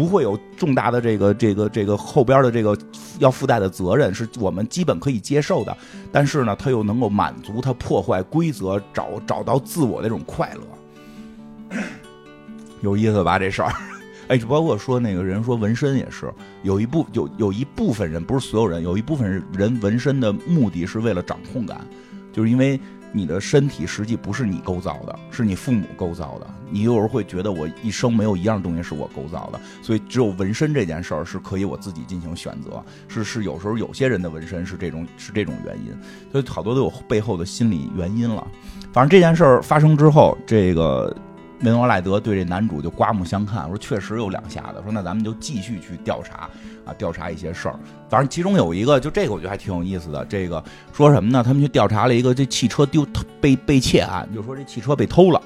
[0.00, 2.74] 不会有重大的这个这个这个后边的这个
[3.18, 5.76] 要附带的责任，是我们基本可以接受的。
[6.10, 11.76] 但是呢，他又能够满足他破坏规则、找找到自我的这种快乐，
[12.80, 13.38] 有意思吧？
[13.38, 13.70] 这事儿，
[14.28, 16.32] 哎，包括说那个人说纹身也是，
[16.62, 21.86] 有一部有有一部分人，不是所有人，有一部分人纹身的目的是为了掌控感，
[22.32, 22.80] 就是因为
[23.12, 26.46] 你的身体实际不是你构造的，是你父母构造的。
[26.70, 32.82] 你有时候会觉得我一生没有一样东西是我构造的，所以只有纹身这件事儿是可以我自己进行选择。
[33.08, 35.92] 是是，有时候有些人的纹身是这种是这种原因，
[36.30, 38.46] 所以好多都有背后的心理原因了。
[38.92, 41.14] 反正这件事儿发生之后，这个
[41.58, 46.48] 梅诺赖德对这男主就刮目相看，说确实有两下子，说那咱们就继续去调查
[46.94, 47.78] 调查一些事儿。
[48.08, 50.24] 反正其中有一个，就这个我觉得还挺有意思的。
[50.24, 50.62] 这个
[50.92, 51.42] 说什么呢？
[51.42, 53.06] 他们去调查了一个这汽车丢
[53.40, 55.40] 被被窃案，就说这汽车被偷了。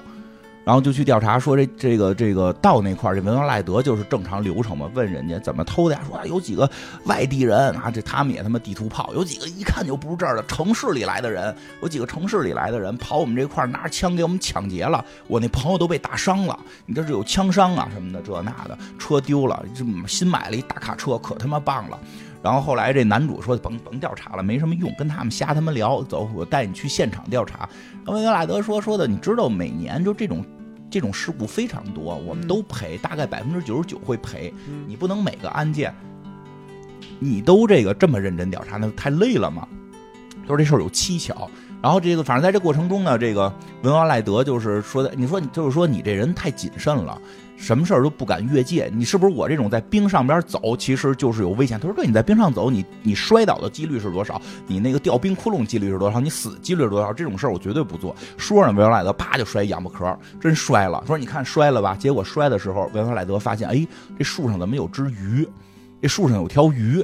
[0.64, 4.90] 然后就去调查，说这这个这个到那块儿，这文莱赖德就是正常流程嘛？
[4.94, 6.00] 问人家怎么偷的呀？
[6.08, 6.68] 说、啊、有几个
[7.04, 21.98] 外地人啊，这他们也他妈地图炮，有几个一看就不是这儿的城市里来的人，有几个城市里来的人跑我们这块儿拿着枪给我们抢劫了，我那朋友都被打伤了，你这是有枪伤啊什么的这那的，车丢了，这新买了一大卡车，可他妈棒了。
[22.44, 27.68] 然后后来这男主说甭甭调查了，没什么用，跟他们瞎他妈聊，走，我带你去现场调查。
[28.04, 30.44] 然后维拉德说说的，你知道每年就这种。
[30.90, 34.54] 这种事故非常多，我们都赔，大概百分之九十九会赔。
[34.86, 35.92] 你不能每个案件
[37.18, 39.66] 你都这个这么认真调查，那太累了嘛。
[40.46, 41.50] 说这事儿有蹊跷，
[41.82, 47.20] 然后这个反正在这过程中呢，这个文华赖德就是说的，你说你就是说你这人太谨慎了，
[47.64, 51.80] 什么事儿都不敢越界，你是不是我这种在冰上边走，其实就是有危险？
[51.80, 54.38] 他说对，你在冰上走，你你摔倒的几率是多少？
[54.66, 56.20] 你那个掉冰窟窿几率是多少？
[56.20, 57.10] 你死几率是多少？
[57.10, 58.14] 这种事儿我绝对不做。
[58.36, 61.02] 说着，文华赖德啪就摔一仰巴壳，真摔了。
[61.06, 61.96] 说你看摔了吧？
[61.98, 63.86] 结果摔的时候，文华赖德发现，哎，
[64.18, 65.48] 这树上怎么有只鱼？
[66.02, 67.02] 这树上有条鱼。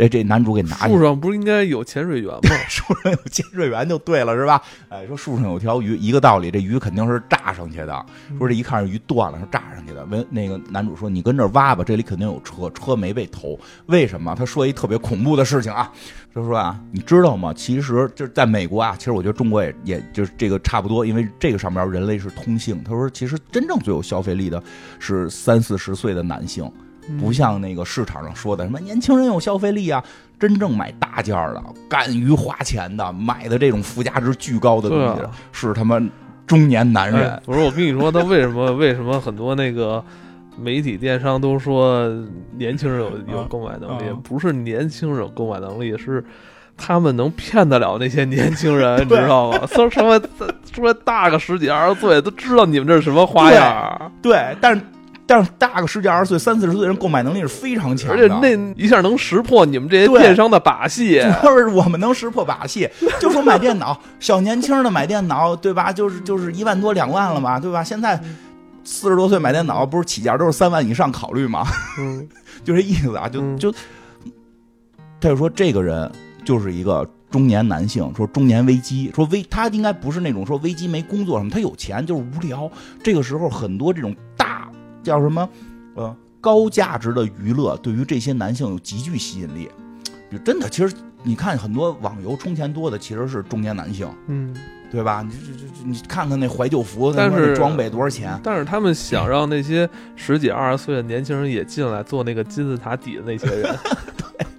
[0.00, 2.40] 这这男主给拿树上不是应该有潜水员吗？
[2.68, 4.62] 树上有潜水员就对了，是吧？
[4.88, 8.06] 哎，说树上有条鱼，一个道理，这鱼肯定是炸上去的。
[8.38, 10.02] 说这一看是鱼断了，是炸上去的。
[10.06, 13.58] 问那个男主说：“你跟这挖吧，这里肯定有车，车没被偷。
[13.86, 15.92] 为什么？”他说一特别恐怖的事情啊，
[16.34, 17.52] 就说啊，你知道吗？
[17.52, 22.82] 其实就是在美国啊，其实我觉得中国也也就是这个差不多，因为这个上面人类是通性。
[22.82, 24.62] 他说，其实真正最有消费力的
[24.98, 26.70] 是三四十岁的男性。
[27.18, 30.02] 不像那个市场上说的什么年轻人有消费力啊，
[30.38, 36.00] 真正买大件的、敢于花钱的、买的这种附加值巨高的东西，是他妈
[36.46, 37.40] 中年男人。
[37.44, 40.04] 不是我跟你说，他为什么 为什么很多那个
[40.58, 42.06] 媒体电商都说
[42.56, 44.12] 年轻人有有购买能力？
[44.22, 46.24] 不是年轻人有购买能力，是
[46.76, 49.66] 他们能骗得了那些年轻人， 你知道吗？
[49.72, 50.20] 说什么
[50.72, 54.12] 说大个十几二十岁，都知道你们这是什么花样。
[54.22, 54.80] 对，但是。
[55.30, 61.20] 但是大个十几二十岁、三四十岁人购买能力是非常强，而且那一下能识破你们这些电商的把戏。
[61.20, 62.88] 主要是我们能识破把戏，
[63.20, 65.92] 就说买电脑，小年轻的买电脑，对吧？
[65.92, 67.84] 就是就是一万多两万了嘛，对吧？
[67.84, 68.20] 现在
[68.82, 71.64] 四十多岁买电脑，不是起价都是三万以上考虑吗？
[72.00, 72.28] 嗯，
[72.64, 73.70] 就这意思啊，就就
[75.20, 76.10] 他就说这个人
[76.44, 82.68] 就是一个中年男性，说中年危机，说危他应该不是那种说危机没工作什么，他有钱就是无聊。
[83.00, 84.49] 这个时候很多这种大。
[85.02, 85.48] 叫什么？
[85.96, 89.68] 呃，高价值的娱乐对于这些男性有极具吸引力。
[90.44, 94.54] 真的，其实你看很多网游充钱多的其实是中年男性，嗯，
[94.90, 95.22] 对吧？
[95.26, 98.38] 你这这你看看那怀旧服，但是装备多少钱？
[98.42, 103.76] 但是他们想让那些十几二十岁的年轻人也进来做那个金字塔底的那些人。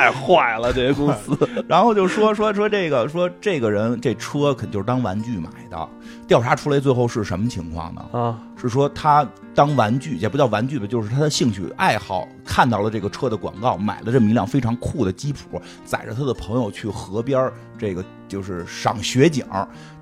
[0.00, 1.36] 太坏了，这些公司。
[1.68, 5.88] 然后就说说说这个，说这个人这车肯就是当玩具买的。
[6.26, 8.04] 调查出来最后是什么情况呢？
[8.12, 19.44] 啊，是说他当玩具也不叫玩具吧，就是他的兴趣爱好，看到了这个车的广告，买了这么一辆非常酷的吉普，载着他的朋友去河边这个就是赏雪景。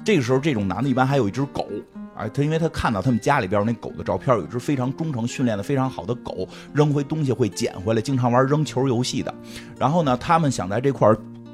[0.04, 1.66] 这个时候，这种男的一般还有一只狗。
[2.18, 9.32] 啊，他因为他看到他们家里边那狗的照片，有一只非常忠诚、训练的非常好的狗，扔回东西会捡回来，经常玩扔球游戏的。
[9.78, 11.08] 然后呢，他们想在这块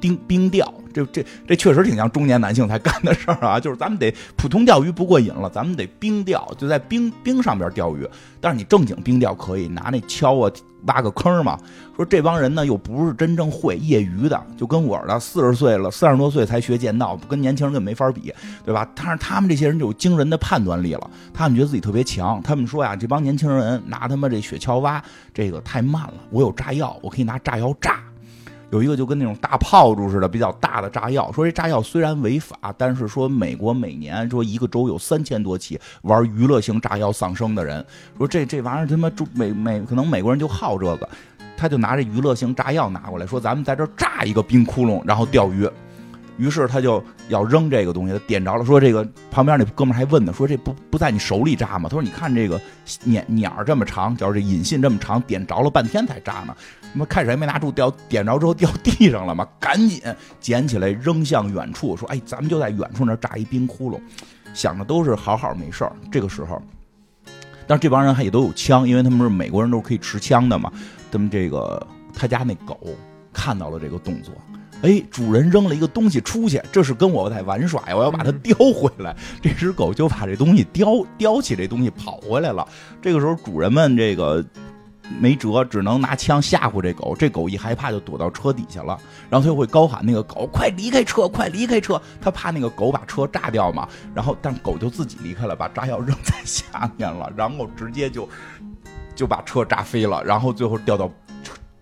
[0.05, 3.59] 冰冰钓，这这这确实挺像中年男性才干的事儿啊！
[3.59, 8.07] 就是咱们得普通钓鱼不过瘾了，咱们得冰钓，就在冰冰上边钓鱼。
[8.39, 10.53] 但是你正经冰钓可以拿那锹啊。
[10.87, 11.59] 挖个坑嘛，
[11.97, 18.31] 说这帮人呢又不是真正会业余的，就跟我的四十岁了，三十多岁才学剑道，跟年轻人就没法比，
[18.67, 18.87] 对吧？
[18.95, 25.03] 但是他们这些人就有惊人的判断力了，他们觉得自己特别强，他们说呀，这帮年轻人拿他妈这雪橇挖
[25.33, 27.99] 这个太慢了，我有炸药，我可以拿炸药炸。
[28.75, 37.87] 有一个就跟那种大炮竹似的比较大的炸药，说这炸药虽然违法，但是说美国每年说一个州有三千多起玩娱乐性炸药丧生的人，
[38.19, 41.09] 说这这玩意儿他妈中美美可能美国人就好这个，
[41.57, 45.71] 他就拿着娱乐性炸药拿过来说咱们在这炸一个冰窟窿，然后钓鱼。
[46.37, 51.89] 于是他就要扔这个东西，他点着了，说这个旁边那哥们还问呢，说这不不在你手里炸吗？
[51.89, 52.61] 他说你看这个
[53.05, 56.57] 捻捻这么长，叫这引信这么长，点着了半天才炸呢。
[56.83, 60.01] 他妈开始还没拿住，掉点着之后掉地上了嘛，赶紧
[60.41, 64.01] 捡起来扔向远处，说哎，咱们就在远处那炸一冰窟窿，
[64.53, 65.93] 想的都是好好没事儿。
[66.11, 66.61] 这个时候，
[67.67, 70.73] 但是这帮人还也都有枪，因为他们是美国人，都是可以持枪的嘛。
[71.11, 72.79] 他们这个他家那狗
[73.33, 74.35] 看到了这个动作。
[74.85, 77.97] 哎，主人扔了一个东西出去，这是跟我在玩耍呀！
[77.97, 79.17] 我要把它叼回来。
[79.41, 82.69] 这只狗就把这东西叼叼起，这东西跑回来了。
[83.01, 84.45] 这个时候，主人们这个
[85.19, 87.17] 没辙，只能拿枪吓唬这狗。
[87.19, 88.99] 这狗一害怕，就躲到车底下了。
[89.31, 93.89] 然后它就会高喊：“那个狗，快离开车，快离开车！”它怕那个狗把车炸掉嘛。
[94.15, 98.29] 然后，但狗就自己离开了，把炸药扔在下面了，然后直接就
[99.15, 101.11] 就把车炸飞了，然后最后掉到。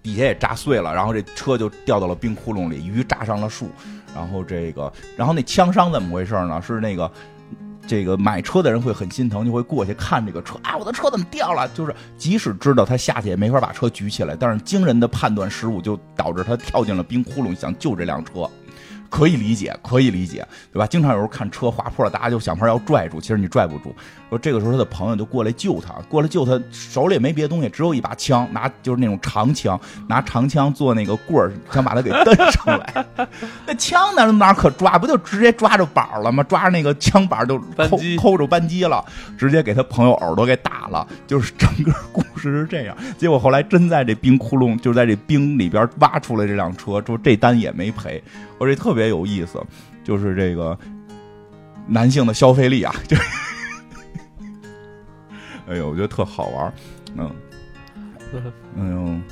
[0.03, 3.70] 底下也炸碎了，然后这车就掉到了冰窟窿里，鱼炸上了树，
[4.14, 6.61] 然后这个，然后那枪伤怎么回事呢？
[6.61, 7.11] 是那个，
[7.86, 11.68] 这个买车的人会很心疼，就会过去看这个车啊，我的车怎么掉了？
[11.68, 18.48] 就是即使知道他下去也没法把车举起来，但是惊人的判断失误就导致他跳进了冰窟窿，想救这辆车。
[19.09, 20.42] 可以理解，可以理解，
[20.72, 20.86] 对吧？
[20.86, 23.94] 经常有时候看车滑坡了，大家就想法要拽住，其实你拽不住。
[24.33, 29.78] 说这个时候他的朋友就过来救他，过来救他，手里也没别的东西，只有一把枪，拿就是那种长枪，
[30.09, 33.07] 拿长枪做那个棍儿，想把他给蹬上来。
[33.66, 34.99] 那枪哪哪可抓？
[34.99, 36.43] 不就直接抓着板了吗？
[36.45, 37.59] 抓着那个枪板就
[37.91, 39.05] 扣扣着扳机了，
[39.37, 41.07] 直接给他朋友耳朵给打了。
[41.26, 42.97] 就是整个故事是这样。
[43.18, 48.22] 结果后来真在这冰窟窿，就在这冰里边挖出来这辆车，说这单也没赔。
[48.57, 49.62] 我这特别有意思，
[50.03, 50.78] 就是这个
[51.87, 53.14] 男性的消费力啊，就。
[55.68, 56.72] 哎呦，我觉得特好玩，
[57.16, 57.30] 嗯，
[58.76, 59.22] 嗯，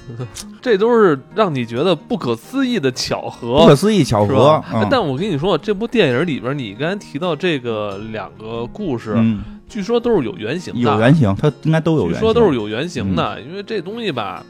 [0.61, 4.63] 这都是让你觉得不可思议的巧合，不可思议巧合。
[4.91, 9.17] 但我跟你说，这部电影里边，你刚才提到这个两个故事，
[9.69, 12.09] 据说都是有原型的，有原型，它应该都有。
[12.09, 14.45] 据说都是有原型的，因为这东西吧。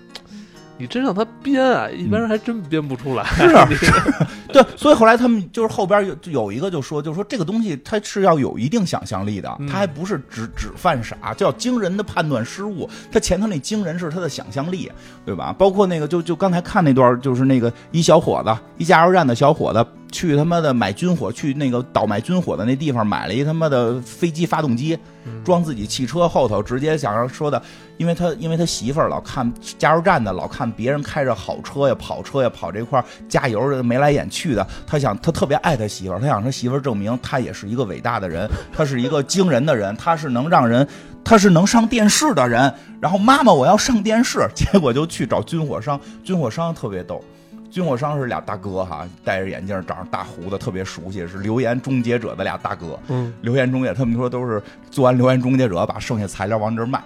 [0.81, 3.25] 你真让他编啊，一般人还真编不出来。
[3.25, 3.93] 是
[4.51, 12.89] 对，所以后来他们就是后边有有一个就说，就说这个东西它是要有一定想象力的，它还不是只只犯傻，叫惊人的判断失误。
[13.13, 14.91] 他前头那惊人是他的想象力，
[15.27, 15.55] 对吧？
[15.57, 19.87] 包括那个就就刚才看那段，就是那个一小伙子，一加油站的小伙子。
[20.13, 24.99] 去他妈的买军火，去那个倒卖军火的那地方买了一他妈的飞机发动机，
[25.45, 27.63] 装自己汽车后头，直接想要说的，
[28.01, 40.89] 因为他因为他媳妇儿老看加油站的，老看别人开着好车呀、跑车呀跑这块加油的眉来眼去的，他想他特别爱他媳妇儿，他想他媳妇儿证明他也是一个伟大的人， 他是一个惊人的人，他是能让人
[41.23, 42.73] 他是能上电视的人。
[43.03, 47.23] 然后妈妈我要上电视，结果就去找军火商，军火商特别逗。
[47.71, 52.99] 军火商是俩大哥哈，戴着眼镜，长着大胡子，特别熟悉，是留言终结者的俩大哥。
[53.09, 56.99] 嗯，留言终结，他们说都是做完留言终结者，把剩下材料往这卖。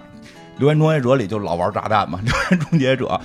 [0.57, 3.19] 留言终结者里就老玩炸弹嘛，留言终结者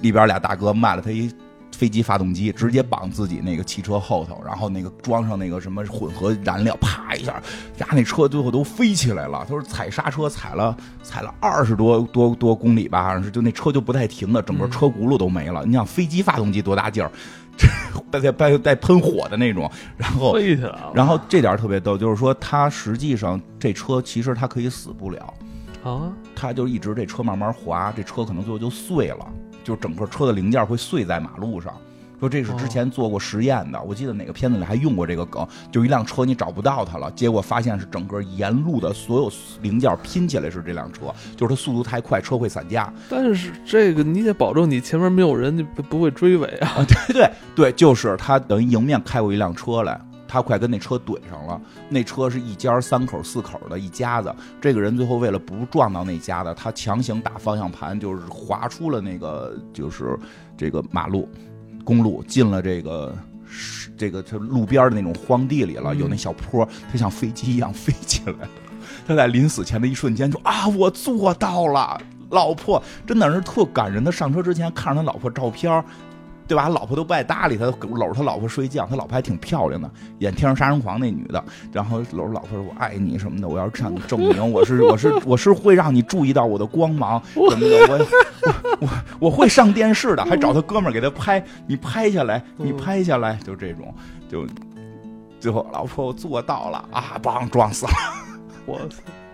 [0.00, 1.32] 里边俩大哥卖了他一。
[1.74, 7.32] 飞机发动机直接绑自己那个汽车后头，然后那个装上那个什么混合燃料，啪一下，
[7.78, 9.44] 呀，那车最后都飞起来了。
[9.48, 15.64] 他说踩刹车踩了踩了二十多多多公里吧，好像是，就那车就不太停的，整个车轱辘都没了。
[15.64, 17.10] 你想飞机发动机多大劲儿，
[18.12, 20.36] 带带带带喷火的那种，然后
[20.94, 25.34] 然后这点特别逗，就是说他实际上这车其实他可以死不了
[25.82, 29.26] 啊，他就一直这车慢慢滑，这车可能最后就碎了。
[29.64, 31.72] 就整个车的零件会碎在马路上，
[32.18, 42.92] 说这是之前做过实验的，我记得哪个片子里还用过这个梗，就一辆车你找不到它了，结果发现是整个沿路的所有零件拼起来是这辆车，就是它速度太快，车会散架。
[43.08, 46.84] 但是这个你得保证你前面没有人，你不会追尾啊。
[46.88, 50.00] 对对对，就是他等于迎面开过一辆车来。
[50.32, 51.60] 他快跟那车怼上了，
[51.90, 54.34] 那车是一家三口四口的一家子。
[54.62, 60.18] 这个人最后为了不撞到那家子，他强行打方向盘，就是滑出了那个就是
[60.56, 61.28] 这个马路
[61.84, 63.14] 公路，进了这个
[63.94, 65.94] 这个这路边的那种荒地里了。
[65.94, 68.48] 有那小坡，他像飞机一样飞起来了。
[69.06, 75.84] 他在临死前的一瞬间就：“啊，我做到了，老婆，真的是特感人。”他上车之前看着他老婆照片。
[76.52, 76.68] 对吧？
[76.68, 78.84] 老婆都不爱搭理他，搂着他老婆睡觉。
[78.84, 81.42] 他老婆还挺漂亮的，演《天生杀人狂》那女的。
[81.72, 83.48] 然后搂着老婆说：“我爱你什么的。
[83.48, 87.88] 我要向你证明，我是我 是我是会让你注意到我的光芒 什么的。
[87.88, 88.06] 我
[88.80, 88.88] 我
[89.18, 90.22] 我会上电视的。
[90.26, 93.94] 还找他哥们儿给他拍，你拍下来，你拍下来，就这种。
[94.28, 94.46] 就
[95.40, 97.18] 最后老婆我做到了啊！
[97.22, 97.92] 梆撞死了。
[98.66, 98.78] 我。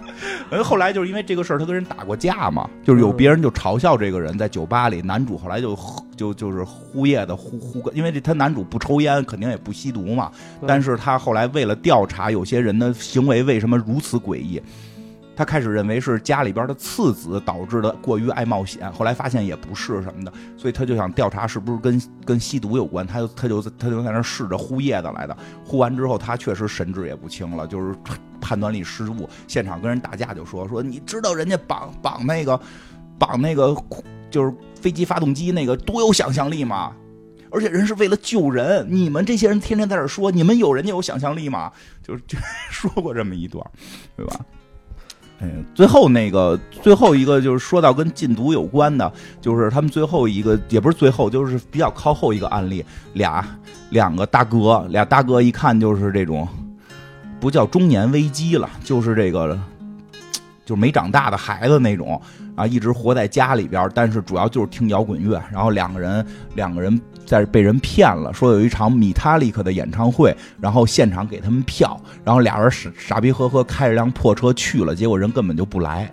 [0.50, 5.78] 呃，后来就是因为这个事儿，他跟人打过架嘛，就是有别人就嘲笑这个人，在酒吧里，男主后来就
[6.16, 10.30] 就就是呼夜的呼呼，因为这他男主不抽烟，肯定也不吸毒嘛，
[10.66, 14.60] 但是他后来为了调查有些人的行为为什么如此诡异。
[15.38, 23.06] 他开始认为是家里边的次子导致的过于爱冒险，后来发现也不是什么的，所以他就想调查是不是跟跟吸毒有关。
[23.06, 27.94] 他就他就他就在那试着呼叶子来的，呼完之后他确实神志也不清了，就是
[28.40, 32.60] 判断力失误，现场跟人打架就说说你知道人家绑绑那个
[33.16, 33.76] 绑那个
[34.32, 36.92] 就是飞机发动机那个多有想象力吗？
[37.52, 41.72] 而且人是为了救人，你们这些人天天在这说你们有人家有想象力吗？
[42.02, 42.36] 就是就
[42.70, 43.64] 说过这么一段，
[44.16, 44.44] 对吧？
[45.40, 53.46] 嗯，最后那个最后一个就是说到跟禁毒有关的，就是他们最后一个也不是最后，就是比较靠后一个案例，俩
[53.90, 56.46] 两个大哥，俩大哥一看就是这种，
[57.38, 59.56] 不叫中年危机了，就是这个，
[60.64, 62.20] 就是没长大的孩子那种
[62.58, 67.00] 啊，一直活在家里边，但是主要就是听摇滚乐，然后两个人两个人。
[67.28, 76.10] 在被人骗了，说有一场米塔利克的演唱会，然后现场给他们票，然后俩人傻傻逼呵呵开着辆破车去了，结果人根本就不来，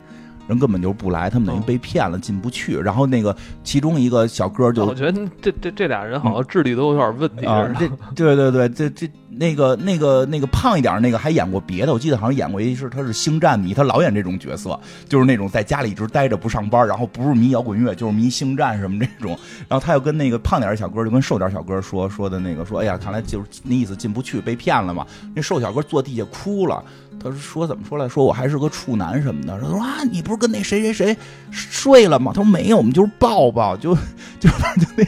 [0.47, 2.77] 人根本就不来，他们等于哦被骗了，进不去。
[2.77, 7.67] 然后那个其中一个小哥就我觉得这这这俩人好像智力都有点问题啊。
[7.77, 14.79] 这对对对，这这那个那个那个胖一点那个还演过别的，我记得好像演过一是他是星战迷，他老演这种角色，
[15.09, 19.37] 就是那种在家里一直待着不上班，然后不是迷摇滚乐就是迷星战什么这种。
[19.67, 25.05] 然后他又跟那个胖点的小哥就跟瘦点小哥说说的那个说，哎呀，看来就是那意思进不去，被骗了嘛。
[25.33, 26.83] 那瘦小哥坐地下哭了。
[27.21, 28.07] 他说怎么说来？
[28.07, 29.59] 说我还是个处男什么的。
[29.59, 31.17] 他说啊，你不是跟那谁谁谁
[31.51, 32.31] 睡了吗？
[32.35, 33.95] 他说没有，我们就是抱抱，就
[34.39, 35.05] 就就那。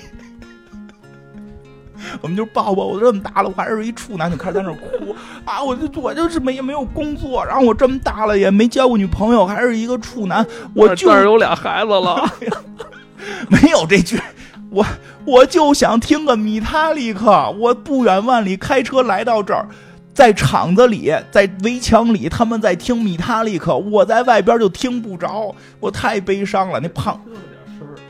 [2.22, 5.62] 我们就抱抱，我这么大了，我还是一处男，就开始在那哭啊！
[5.62, 12.24] 我就我就是没也没有工作，然后我这么大了也没交过女朋友，还是一个处男，我就但是有俩孩子了，
[13.50, 14.20] 没有这句，
[14.70, 14.86] 我
[15.26, 19.68] 我就想听个米塔利克，我不远万里开车来到这儿，
[20.18, 26.80] 在厂子里，在围墙里，他们在听米塔利克，我在外边就听不着，我太悲伤了。
[26.80, 27.22] 那胖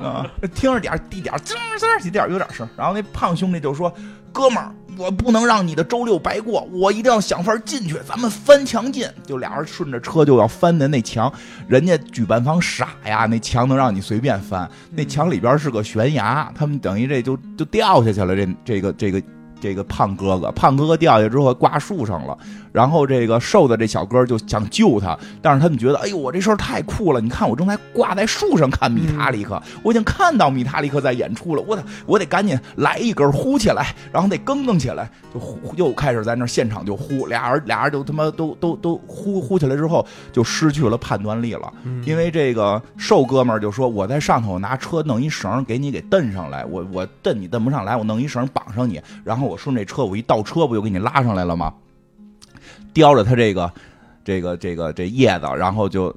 [0.01, 2.66] 啊，听着点儿滴点儿，滋儿滋点儿有点声。
[2.78, 3.93] 然后那胖兄弟就说
[4.32, 11.30] ：“哥们儿，我不能让你的周六白过，我一定要想法进去，咱们翻墙进。”就俩人顺着车就要翻的那墙，
[11.68, 14.70] 人家举办方傻呀，那墙能让你随便翻？
[14.91, 18.34] 那墙里边是个悬崖，他们等于这就就掉下去了。
[18.34, 19.22] 这这个这个。
[19.62, 22.38] 这个胖哥哥，胖哥哥掉下之后挂树上了，
[22.72, 27.22] 然后这个瘦的这小哥就想救他，但是他们觉得，哎呦，我这事儿太酷了！
[27.22, 41.72] 你看，我正在挂在树上看米塔里克，我已经看到米塔里克在演出了，我得我得赶紧来一根呼起来，然后得更更起来，就呼又开始在那现场就呼，俩人俩人就他妈都都都呼呼起来之后，就失去了判断力了，
[42.05, 51.74] 因为这个瘦哥们儿就说，我在上头拿车弄一绳给你给蹬上来，我我蹬你蹬不上来，我弄一绳绑上你，然后我顺这车，我一倒车不就给你拉上来了吗？
[52.93, 53.72] 叼着他这个
[54.24, 56.14] 这个这个这叶子，然后就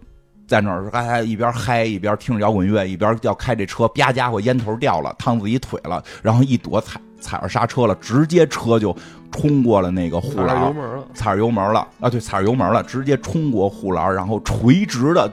[0.46, 8.96] 在那儿还一边嗨一边听着摇滚乐，一边要开这车，吧家伙烟头掉了，烫自己腿了，然后一躲踩踩着刹车了，直接车就
[9.30, 11.04] 冲过了那个护栏油，门了？
[11.14, 15.30] 踩着油门了啊，对，踩着油门了，直接冲过护栏，然后垂直的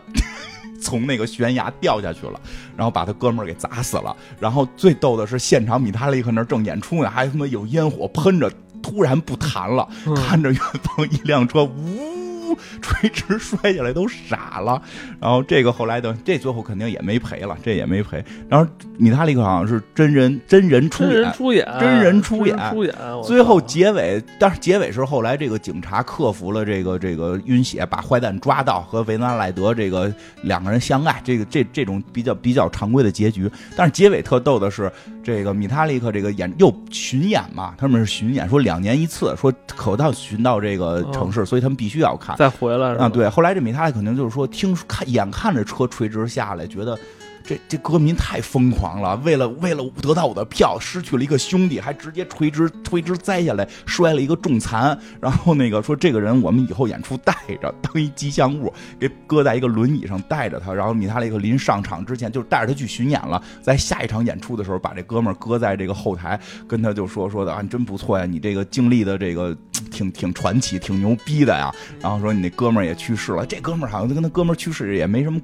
[0.79, 2.39] 从那个悬崖掉下去了，
[2.75, 4.15] 然后把他哥们儿给砸死了。
[4.39, 8.51] 然后最逗的是，现场米塔利克那正演出呢，还他妈有烟火喷着，
[8.81, 12.16] 突然不弹了，嗯看着远方一辆车呜
[12.81, 14.81] 垂直摔下来，都傻了。
[15.19, 18.23] 然后这个后来等这最后肯定也没赔了，这也没赔。
[18.49, 33.49] 然后米塔利克好像是真人真人出真演，人出演，真人出演出演，最后结尾，但是结尾是后来这个警察克服了这个这个晕血，把坏蛋抓到，和维纳莱德这个两个人相爱，这个这这种比较比较常规的结局。
[33.75, 34.91] 但是结尾特逗的是，
[35.23, 42.36] 这个米塔利克这个演又巡演嘛，他们是巡演，说两年一次，说可到巡到这个城市，所以他们必须要看。
[42.37, 46.97] 再回来啊，，对，后来这米塔利可能就是说，听看眼看着车垂直下来，觉得
[47.43, 54.95] 这这歌迷太疯狂了，为了为了得到我的票，失去了一个兄弟，还直接垂直垂直栽下来，摔了一个重残。
[55.19, 60.73] 然后那个说这个人我们以后演出带着当一吉祥物，给搁在一个轮椅上带着他。
[60.73, 69.55] 然后米塔利克临上场之前，就带着他去巡演了，在下一场演出的时候，把这哥们儿搁在这个后台，跟他就说说的啊，你真不错呀，你这个经历的这个
[69.91, 71.73] 挺挺传奇，挺牛逼的呀。
[72.01, 75.39] 然后说你那哥们儿也去世了，这哥们儿好像跟他哥们儿去世也没什么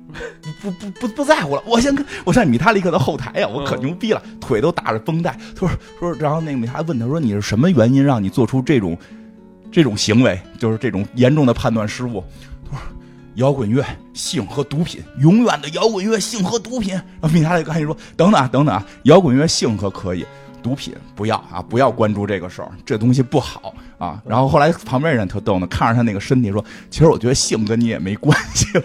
[0.62, 1.64] 不不不不在乎了。
[1.66, 5.38] 我先跟我在米塔利克的后台呀，我可牛逼了，腿都打着绷带。
[5.56, 5.70] 他说
[6.00, 8.98] 说，然后那个米塔问他说你是什么原因让你做出这种
[9.72, 12.24] 这种行为，就是这种严重的判断失误。
[12.70, 12.84] 他说
[13.36, 16.94] 摇滚乐、性和毒品，永远的摇滚乐、性和毒品。
[16.94, 20.26] 然后米塔利克赶紧说等等啊等等啊，摇滚乐、性可可以。
[20.62, 24.22] 毒品不要啊，不要关注这个事儿，这东西不好啊。
[24.26, 28.84] 然后后来旁边人特逗呢，看着他那个身体说，其实我觉得性跟你也没关系了，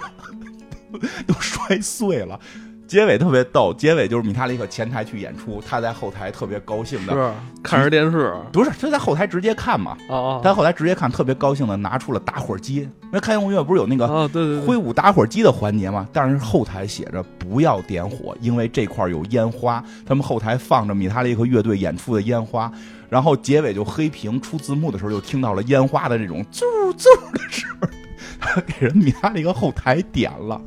[1.26, 2.38] 都摔碎了。
[2.86, 7.30] 结尾特别逗，结尾就是米塔里克前台去演出，他在后台特别高兴的，是
[7.62, 14.26] 看着电视不是他在后台直接看嘛，哦他后台直接看，特别高兴的拿出了打火机，因为开摇滚乐不是有那个
[14.66, 19.84] 挥舞打火机的环节嘛，但是后台写着不要点火，因为这块有烟花。
[20.06, 22.72] 他们后台放着米塔里克乐队演出的烟花，
[23.08, 26.62] 然后结尾就黑屏出字幕的时候，就听到了烟花的这种 啾
[26.96, 27.88] 啾的声儿，
[28.40, 30.60] 他给人米塔利克后台点了，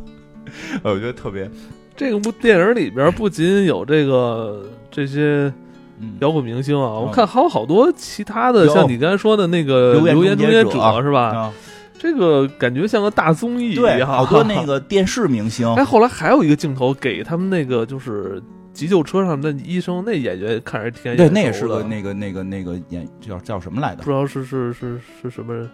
[0.84, 1.50] 呃 我觉得特别，
[1.96, 5.52] 这个部电影里边不仅有这个这些
[6.00, 11.22] 嗯，摇滚明星啊，我嗯看还有好多其他的，像你刚才说的那个留言留言终结者者是吧？
[11.36, 11.54] 啊，
[12.00, 14.08] 这个感觉像个大综艺一对，样。
[14.10, 18.42] 好多那个电视明星， 哎，后来还有一个镜头给他们那个就是
[18.74, 24.03] 急救车上那医生，那演员看着挺对，那也是个那个那个那个演叫叫什么来着不？
[24.03, 25.69] 知道是是是是什么人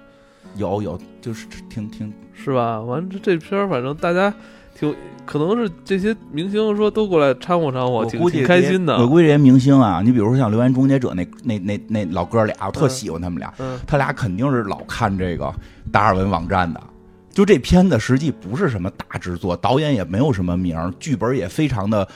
[0.56, 2.82] 有有，就是挺挺是吧？
[2.82, 4.34] 完这这片儿反正大家
[4.74, 4.96] 挺
[5.26, 8.98] 可能是这些明星说都过来掺和掺和，挺估计挺开心的。
[8.98, 15.54] 我估计这些明星啊，你比如说像《留言终结者》那那那那老哥俩，我特喜欢他们俩，嗯，他俩肯定是老看这个
[15.92, 16.82] 达尔文网站的。
[17.30, 22.08] 就这片子实际不是什么大制作，导演也没有什么名儿，剧本也非常的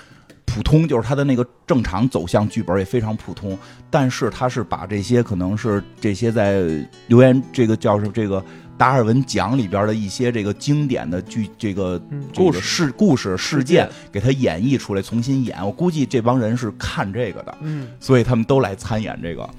[0.54, 3.58] 普通，就是他的那个正常走向剧本也非常普通。
[3.90, 6.62] 但是他是把这些可能是这些在
[7.08, 8.44] 留言这个叫什么这个
[8.78, 12.02] 达尔文奖里边的一些这个经典的剧这个
[12.36, 15.64] 故事事故事事事件件给他演绎出来，重新演。
[15.66, 19.50] 我估计这帮人是看这个的，嗯，所以他们都来参演这个，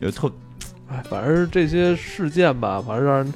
[0.00, 0.30] 也特
[0.88, 3.32] 哎，反正这些事件吧，反正让人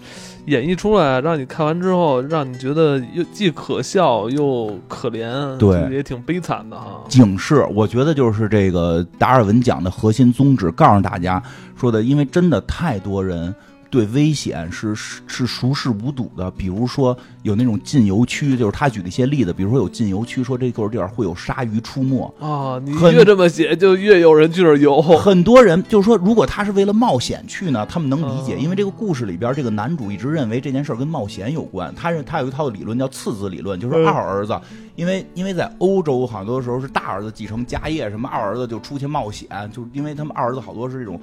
[0.46, 7.02] 演绎出来，让你看完之后，让你觉得又既可笑又可怜，对也挺悲惨的哈。
[7.08, 11.42] 警示，我觉得就是这个达尔文奖的核心宗旨，告诉大家
[11.76, 13.54] 说的，因为真的太多人
[13.90, 16.50] 对危险是是是熟视无睹的。
[16.50, 22.34] 比如说有那种禁游区，就是他举的一些例子，比如说有禁游区，说这块地儿会有鲨鱼出没。
[22.40, 25.00] 啊，你越这么写，就越有人去那儿游。
[25.02, 31.94] 很多人就是说，如果他是为了冒险去呢，他们能理解，嗯因为这个故事里边，这个男主一直认为这件事儿跟冒险有关。
[31.94, 34.58] 他认他有一套理论叫次子理论，就是嗯二儿子，
[34.96, 41.20] 因为因为在欧洲好多时候是大儿子继承家业，什么二儿子就出去冒险，就是因为他们二儿子好多是这种。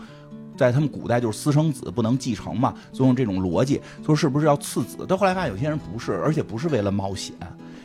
[0.58, 5.06] 在他们古代就是私生子不能继承嘛，所以用这种逻辑，说是不是要次子？
[5.08, 7.36] 但后来发现有些人不是，而且不是为了冒险，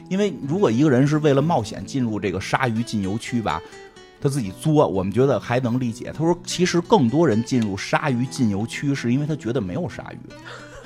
[0.09, 3.61] 因为如果一个人是为了冒险进入这个鲨鱼禁游区吧，
[4.21, 6.12] 他自己作，我们觉得还能理解。
[6.12, 10.19] 他说，其实更多人进入鲨鱼禁游区，是因为他觉得没有鲨鱼。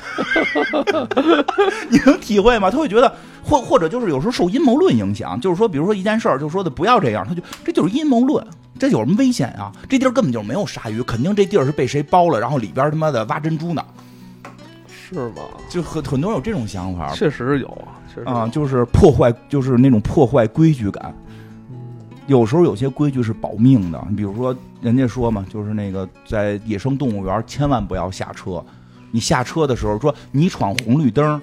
[1.90, 2.70] 你能体会吗？
[2.70, 8.44] 他会觉得，或或者就是有时候受阴谋论影响，就是说，比如说一件事儿，就说的不要这样，他就这就是阴谋论，
[8.78, 9.72] 这有什么危险啊？
[9.88, 13.84] 这地儿根本就没有鲨鱼，肯定这地儿是被谁包了，然后里边他妈的挖珍珠呢，
[14.88, 15.42] 是吗？
[15.68, 21.14] 就很很多人有这种想法确实有啊，确实有啊，就是破坏，就是那种破坏规矩感。
[21.70, 21.78] 嗯
[22.28, 28.64] 有时候有些规矩是保命的，你比如说人家说嘛，就是那个在野生动物园千万不要下车，
[29.13, 31.41] 你下车的时候说你闯红绿灯，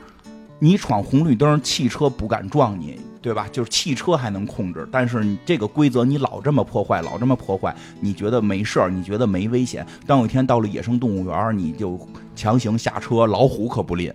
[0.60, 3.48] 你闯红绿灯，汽车不敢撞你，对吧？
[3.50, 11.98] 就是汽车还能控制，但是你这个规则你老这么破坏，老这么破坏，你觉得没事儿，你觉得没危险，当有一天到了野生动物园，你就
[12.36, 14.12] 强行下车，老虎可不吝。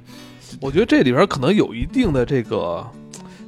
[0.61, 2.87] 我觉得这里边可能有一定的这个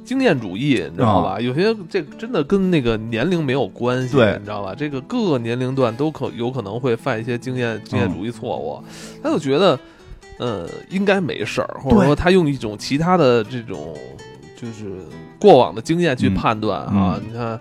[0.03, 1.39] 经验主义，你知道吧？
[1.39, 4.73] 有些这真的跟那个年龄没有关系，对你知道吧？
[4.75, 8.83] 这个各个年龄段都可有可能会犯一些经验经验主义错误，
[9.23, 9.79] 他就觉得，
[10.37, 13.95] 呃，应该没事儿，或者说他用一种其他的这种
[14.55, 14.99] 就是
[15.39, 17.59] 过往的经验去嗯判断啊，嗯你看。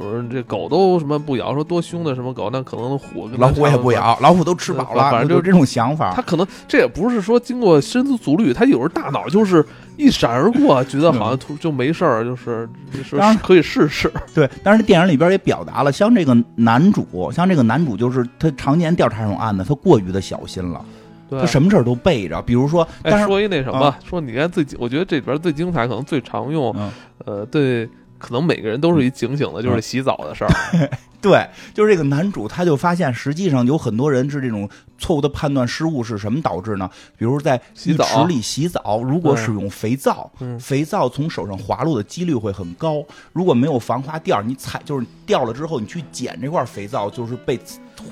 [0.00, 3.76] 有人这狗都什么不咬，说多凶的什么狗，那可能虎跟老虎也。
[3.76, 6.14] 不咬，老虎都吃饱了，反正就就是这种想法。
[6.16, 9.62] 他可能这也不是说经过深思熟虑，他有时候大脑就是
[9.98, 14.10] 一闪而过，觉得好像突就没事儿，就是就是当然可以试试。
[14.34, 21.01] 对，但是电影里边也表达了，像这个男主，像这个男主就是他常年调查这种案子，他过于的小心了，对
[21.40, 22.40] 他，什么事儿都背着。
[22.42, 26.90] 比如说，但哎，说一那什么啊，说你看最，我觉得这里边最精彩，可能最常用，嗯，
[27.24, 27.88] 呃，对，
[28.22, 30.50] 可能每个人都是一警醒的，就是洗澡的事儿。
[31.20, 34.68] 对，就是这个男主他就发现，实际上有很多人是这种
[34.98, 36.90] 错误的判断失误是什么导致呢？
[37.16, 43.04] 比如在浴洗澡池里洗澡，如果使用肥皂，嗯肥皂从手上滑落的几率会很高。
[43.32, 47.56] 如果没有防滑垫儿，你踩就是掉了之后，你去捡这块肥皂，就是被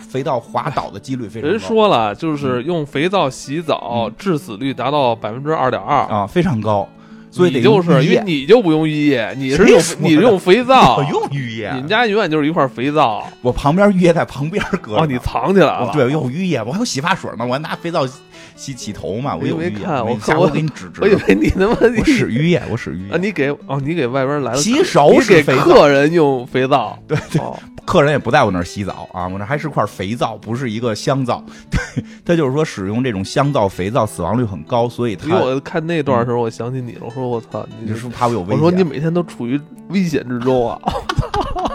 [0.09, 1.49] 肥皂滑倒的几率非常高。
[1.49, 5.99] 人说了，就是用肥皂洗澡，嗯致死率达到百分之二点二。
[6.03, 6.89] 啊，非常高，
[7.31, 13.25] 所以你就是因为你就不用浴液，你是用你用肥皂我，用浴液，你们家永远就是一块肥皂。
[13.41, 15.87] 我旁边浴液在旁边搁着哦，你藏起来了。
[15.87, 18.05] 哦对，我有浴液，我还有洗发水呢，我还拿肥皂
[18.57, 19.71] 洗洗头嘛，我有浴液。
[19.71, 21.01] 没看我下我回给你指指。
[21.01, 23.19] 我以为你他妈我使浴液，我使浴啊，液。
[23.21, 27.41] 你给哦，你给外边来了洗手你给是肥皂客人用肥皂，对对，
[27.91, 31.43] 客人也不在我那儿洗澡啊，我那还是块肥皂，不是一个香皂。
[31.69, 38.71] 对，他就是说使用这种香皂、肥皂死亡率很高，所以他我看那段的时候，我想起你了，我说我操，你你是怕我有危险我。
[38.71, 40.79] 说你每天都处于危险之中啊！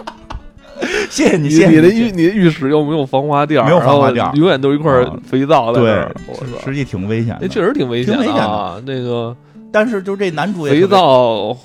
[1.12, 7.40] 谢谢你，你谢谢你的浴你的浴室又没有防滑垫儿，没有防滑垫儿永远都是一块啊肥皂在那对儿，我操，实际挺危险的。
[7.42, 8.82] 那确实挺危险挺危险的啊！
[8.86, 9.36] 那个
[9.70, 11.58] 但是就这男主也肥皂哦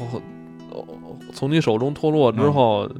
[1.32, 2.90] 从你手中脱落之后，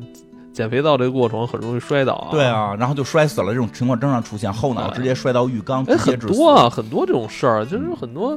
[0.53, 2.29] 捡肥到这个过程很容易摔倒啊。
[2.31, 5.97] 对啊，然后就摔死了，这种情况经常出现，后脑直接摔到浴缸，哎。
[5.97, 8.37] 很多啊，很多这种事儿，就是很多，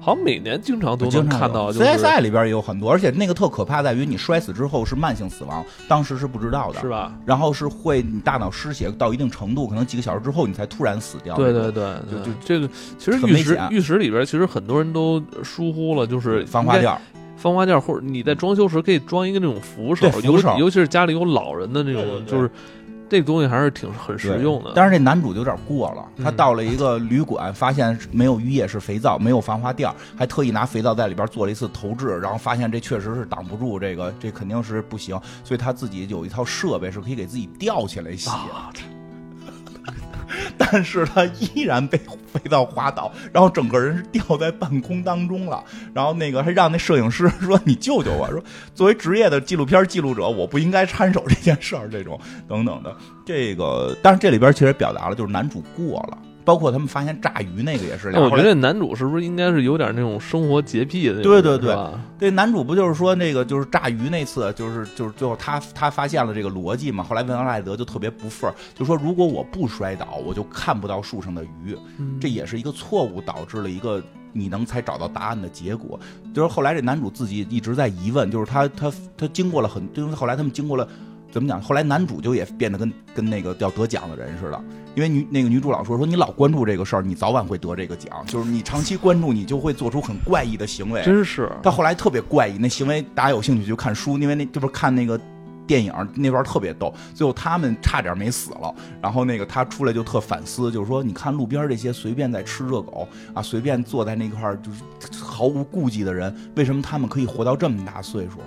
[0.00, 7.12] 好像每年经常都能看到，就是 CSI 里边也有很多，而且那个特可怕在于你摔死之后是慢性死亡，当时是不知道的，是吧？
[7.26, 11.36] 然后是会你大脑失血到一定程度，可能几个小时之后你才突然死掉。
[11.36, 16.98] 对对对，就就对这个其实浴危险浴室里边其实很多人都疏忽了，就是防滑垫儿，
[17.40, 22.50] 防滑垫，或者你在装修时可以装一个那种扶手，对扶手尤尤其是家里有老人的那种，对对对就是
[23.08, 24.72] 这个东西还是挺很实用的。
[24.74, 38.28] 但是这男主就有点过了，他嗯到了一个旅馆，发现没有浴液是肥皂，没有防滑垫儿，还特意拿肥皂在里边做了一次投掷，然后发现这确实是挡不住这个，这肯定是不行，所以他自己有一套设备是可以给自己吊起来洗。
[38.28, 38.70] 啊，
[40.56, 41.98] 但是他依然被
[42.32, 45.62] 飞到滑倒，然后整个人是掉在半空当中了。
[45.94, 48.42] 然后那个还让那摄影师说：“你救救我！”说
[48.74, 52.94] 作为职业的纪录片记录者，我不应该插手这件事儿，这种等等的。
[53.24, 58.08] 这个，但是这里边其实表达了就是男主过了，包括他们发现炸鱼那个也是。
[58.18, 61.22] 我觉得男主是不是应该是有点那种生活洁癖的？
[61.22, 67.02] 对对对是吧对男主不就是说那个就是炸鱼那次，就是就是最后他他发现了这个逻辑嘛。
[67.02, 71.76] 后来文恩赖德就特别不忿儿，就说如果我不摔倒，我就看不到树上的鱼。
[71.98, 74.02] 嗯这也是一个错误导致了一个
[74.32, 75.98] 你能才找到答案的结果。
[76.34, 80.86] 就是后来这男主自己一直在疑问，就是他他他经过了很，就是后来他们经过了
[81.30, 81.60] 怎么讲？
[81.60, 91.02] 后来男主就也变得跟跟那个要得奖的人似的，因为女那个女主老说说你老关注这个事儿，你早晚会得这个奖，就是你长期关注，你就会做出很怪异的行为。
[91.02, 95.20] 真是他后来特别怪异，那行为大家有兴趣就看书，因为那就是看那个
[95.66, 98.74] 电影那边特别逗，最后他们差点没死了。
[99.00, 108.40] 然后那个他出来就特反思，就是说你看路边这些随便在吃热狗啊，随便坐在那块儿就是毫无顾忌的人，为什么他们可以活到这么大岁数？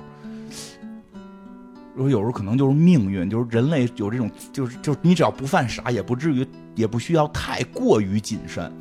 [1.95, 6.45] 说有时候可能就是命运，就是人类有这种，就是就是你只要不犯傻，也不至于，
[6.75, 8.71] 也不需要太过于谨慎，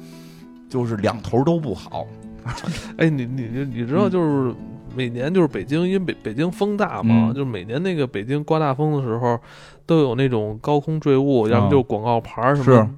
[0.68, 2.06] 就是两头都不好。
[2.96, 4.54] 哎，你你你你知道，就是
[4.96, 9.38] 每年就是北京，因为北北京风大嘛，嗯就是每年那个北京刮大风的时候，
[9.86, 12.90] 都有那种高空坠物，要么就是广告牌儿什么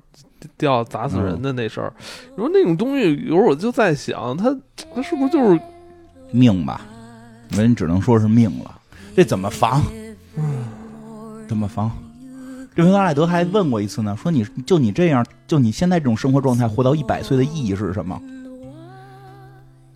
[0.57, 1.93] 掉砸死人的那事儿。
[2.31, 4.57] 你说那种东西，有时候我就在想，它
[4.95, 5.61] 它是不是就是
[6.31, 6.81] 命吧，
[7.51, 8.81] 人只能说是命了。
[9.17, 9.83] 这怎么防？
[11.47, 11.91] 怎么防？
[12.75, 18.21] 这维拉赖德还问过一次呢，说你就你这样，就你现在这种生活状态，活到一百岁的意义是什么？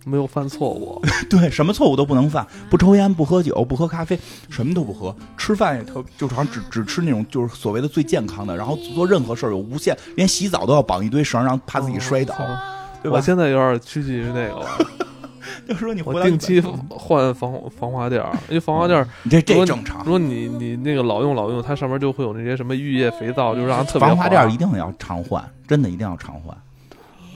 [0.05, 1.01] 没有犯错误？
[1.29, 4.17] 对，什么错误都不能犯，不抽烟，不喝酒，不喝咖啡，
[4.49, 12.57] 什么都不喝，吃饭也特，就好像只只吃那种就是所谓的最健康的，然后做任何事儿有无限，连洗澡都要绑一堆绳，让怕自己摔倒，哦
[13.03, 13.21] 对吧我？
[13.21, 14.65] 现在有点趋近于那个了，
[15.67, 16.59] 就是说你活我定期
[16.89, 20.09] 换防防滑垫儿，因为防滑垫儿，你这这正常如。
[20.11, 26.57] 果你你那个老用老用，它上面就会有那些什么浴液、肥皂，就让它特别防滑垫儿一定要常换，真的一定要常换。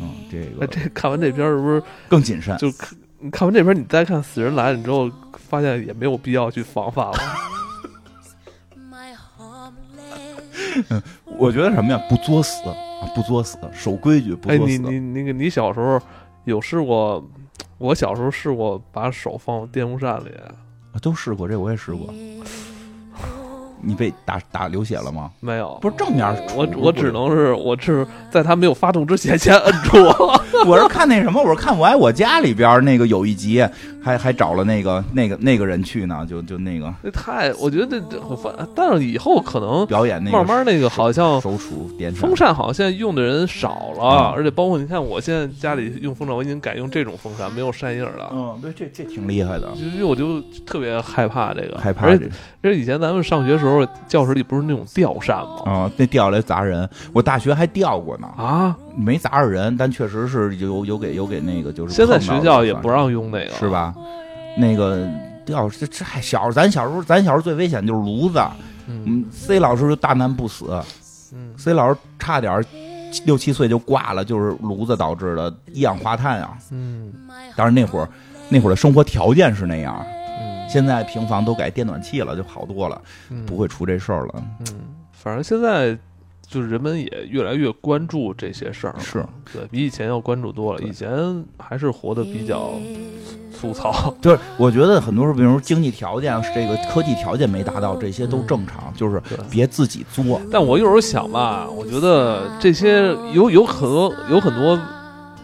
[0.02, 2.58] 嗯，这个 哎，这看完这片儿是不是 更谨慎。
[2.58, 7.14] 就看你看完这片儿，你再看《死人来了》之后，发现也没有必要去防范了。
[10.90, 11.02] 嗯
[11.38, 12.02] 我觉得什么呀？
[12.10, 12.74] 不作死啊，
[13.16, 14.78] 不作死，守规矩，不哎，作死。
[14.78, 16.00] 你你那个你小时候
[16.46, 17.24] 有试过？
[17.84, 20.30] 我小时候试过把手放电风扇里，
[20.94, 22.14] 啊都试过，这我也试过。
[23.84, 25.30] 你被打打流血了吗？
[25.40, 25.78] 没有。
[25.82, 29.98] 不是正面我我只能是我是在他没有发动之前先摁住。
[30.66, 33.66] 我是看那什么，我是看《我爱我家》里边那个有一集，
[34.02, 38.54] 还还找了那个那个那个人去呢，就就那个那太，我觉得这这很烦。
[38.74, 48.30] 但是以后可能表演那个慢慢那个好像手杵电风扇好像现在用的人少了，嗯而且包括你看我现在家里用风扇，我已经改用这种风扇，没有扇叶了。
[48.32, 52.30] 嗯，对，这这挺厉害的，因为我就特别害怕这个，害怕这而且
[52.62, 53.73] 而且以前咱们上学时候，
[54.08, 55.72] 教室里不是那种吊扇吗？
[55.72, 63.70] 啊，那掉下来砸人，我大学还掉过呢，啊，没砸着人，但确实是有有给有给那个就是现在学校也不让用那个，是？
[63.70, 63.94] 吧？
[64.58, 65.08] 那个
[65.46, 68.40] 吊这这还小，咱小时候咱小时候最危险就是炉子，
[68.88, 69.04] 嗯。
[69.06, 70.80] 嗯，C 老师就大难不死。
[71.34, 72.64] 嗯，，C 老师差点
[73.26, 76.58] 六七岁就挂了，就是炉子导致的一氧化碳啊。
[76.70, 77.12] 嗯。
[77.56, 78.08] 当然那会儿
[78.50, 80.23] 那会儿的生活条件是那样，嗯，
[80.74, 84.34] 现在平房都改电暖气了，就好多了，嗯不会出这事儿了。
[84.62, 84.66] 嗯，
[85.12, 85.96] 反正现在
[86.48, 89.24] 就是人们也越来越关注这些事儿，是
[89.54, 90.82] 对比以前要关注多了。
[90.82, 92.72] 以前还是活得比较
[93.56, 99.22] 粗糙， 就是我觉得很多时候，比如说经济条件、这个科技条件没达到，这些都正常，就是。
[99.52, 100.42] 别自己作。
[100.52, 104.80] 但我有时候想吧，我觉得这些有有很多有很多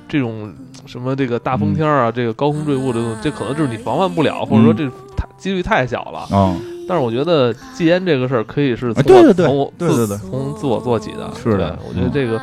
[0.08, 0.52] 这种
[0.88, 4.90] 什么这个大风天儿啊，这个高空坠物这种，这可能就是你防范不了，或者说这
[5.20, 6.28] 太几率太小了。
[6.32, 9.46] 嗯，但是我觉得戒烟这个事儿可以是从啊对对对
[9.78, 11.30] 对对对从自我做起的。
[11.36, 12.42] 是的我觉得这个，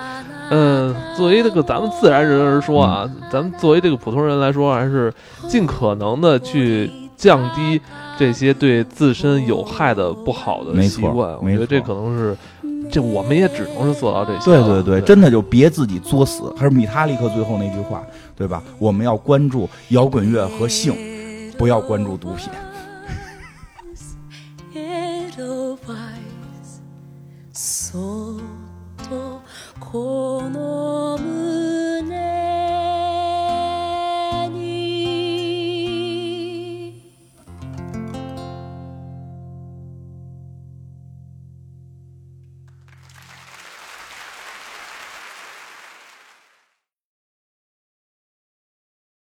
[0.51, 5.13] 嗯、作为这个咱们自然人而说啊，嗯咱们作为这个普通人来说，还是
[5.49, 7.81] 尽可能的去降低
[8.19, 11.37] 这些对自身有害的不好的习惯。
[11.43, 12.37] 我觉得这可能是，
[12.91, 14.45] 这我们也只能是做到这些。
[14.45, 16.53] 对对对，对，真的就别自己作死。
[16.57, 18.03] 还是米塔利克最后那句话，
[18.37, 18.63] 对吧？
[18.79, 20.95] 我们要关注摇滚乐和性，
[21.59, 22.49] 不要关注毒品。
[29.93, 30.96] この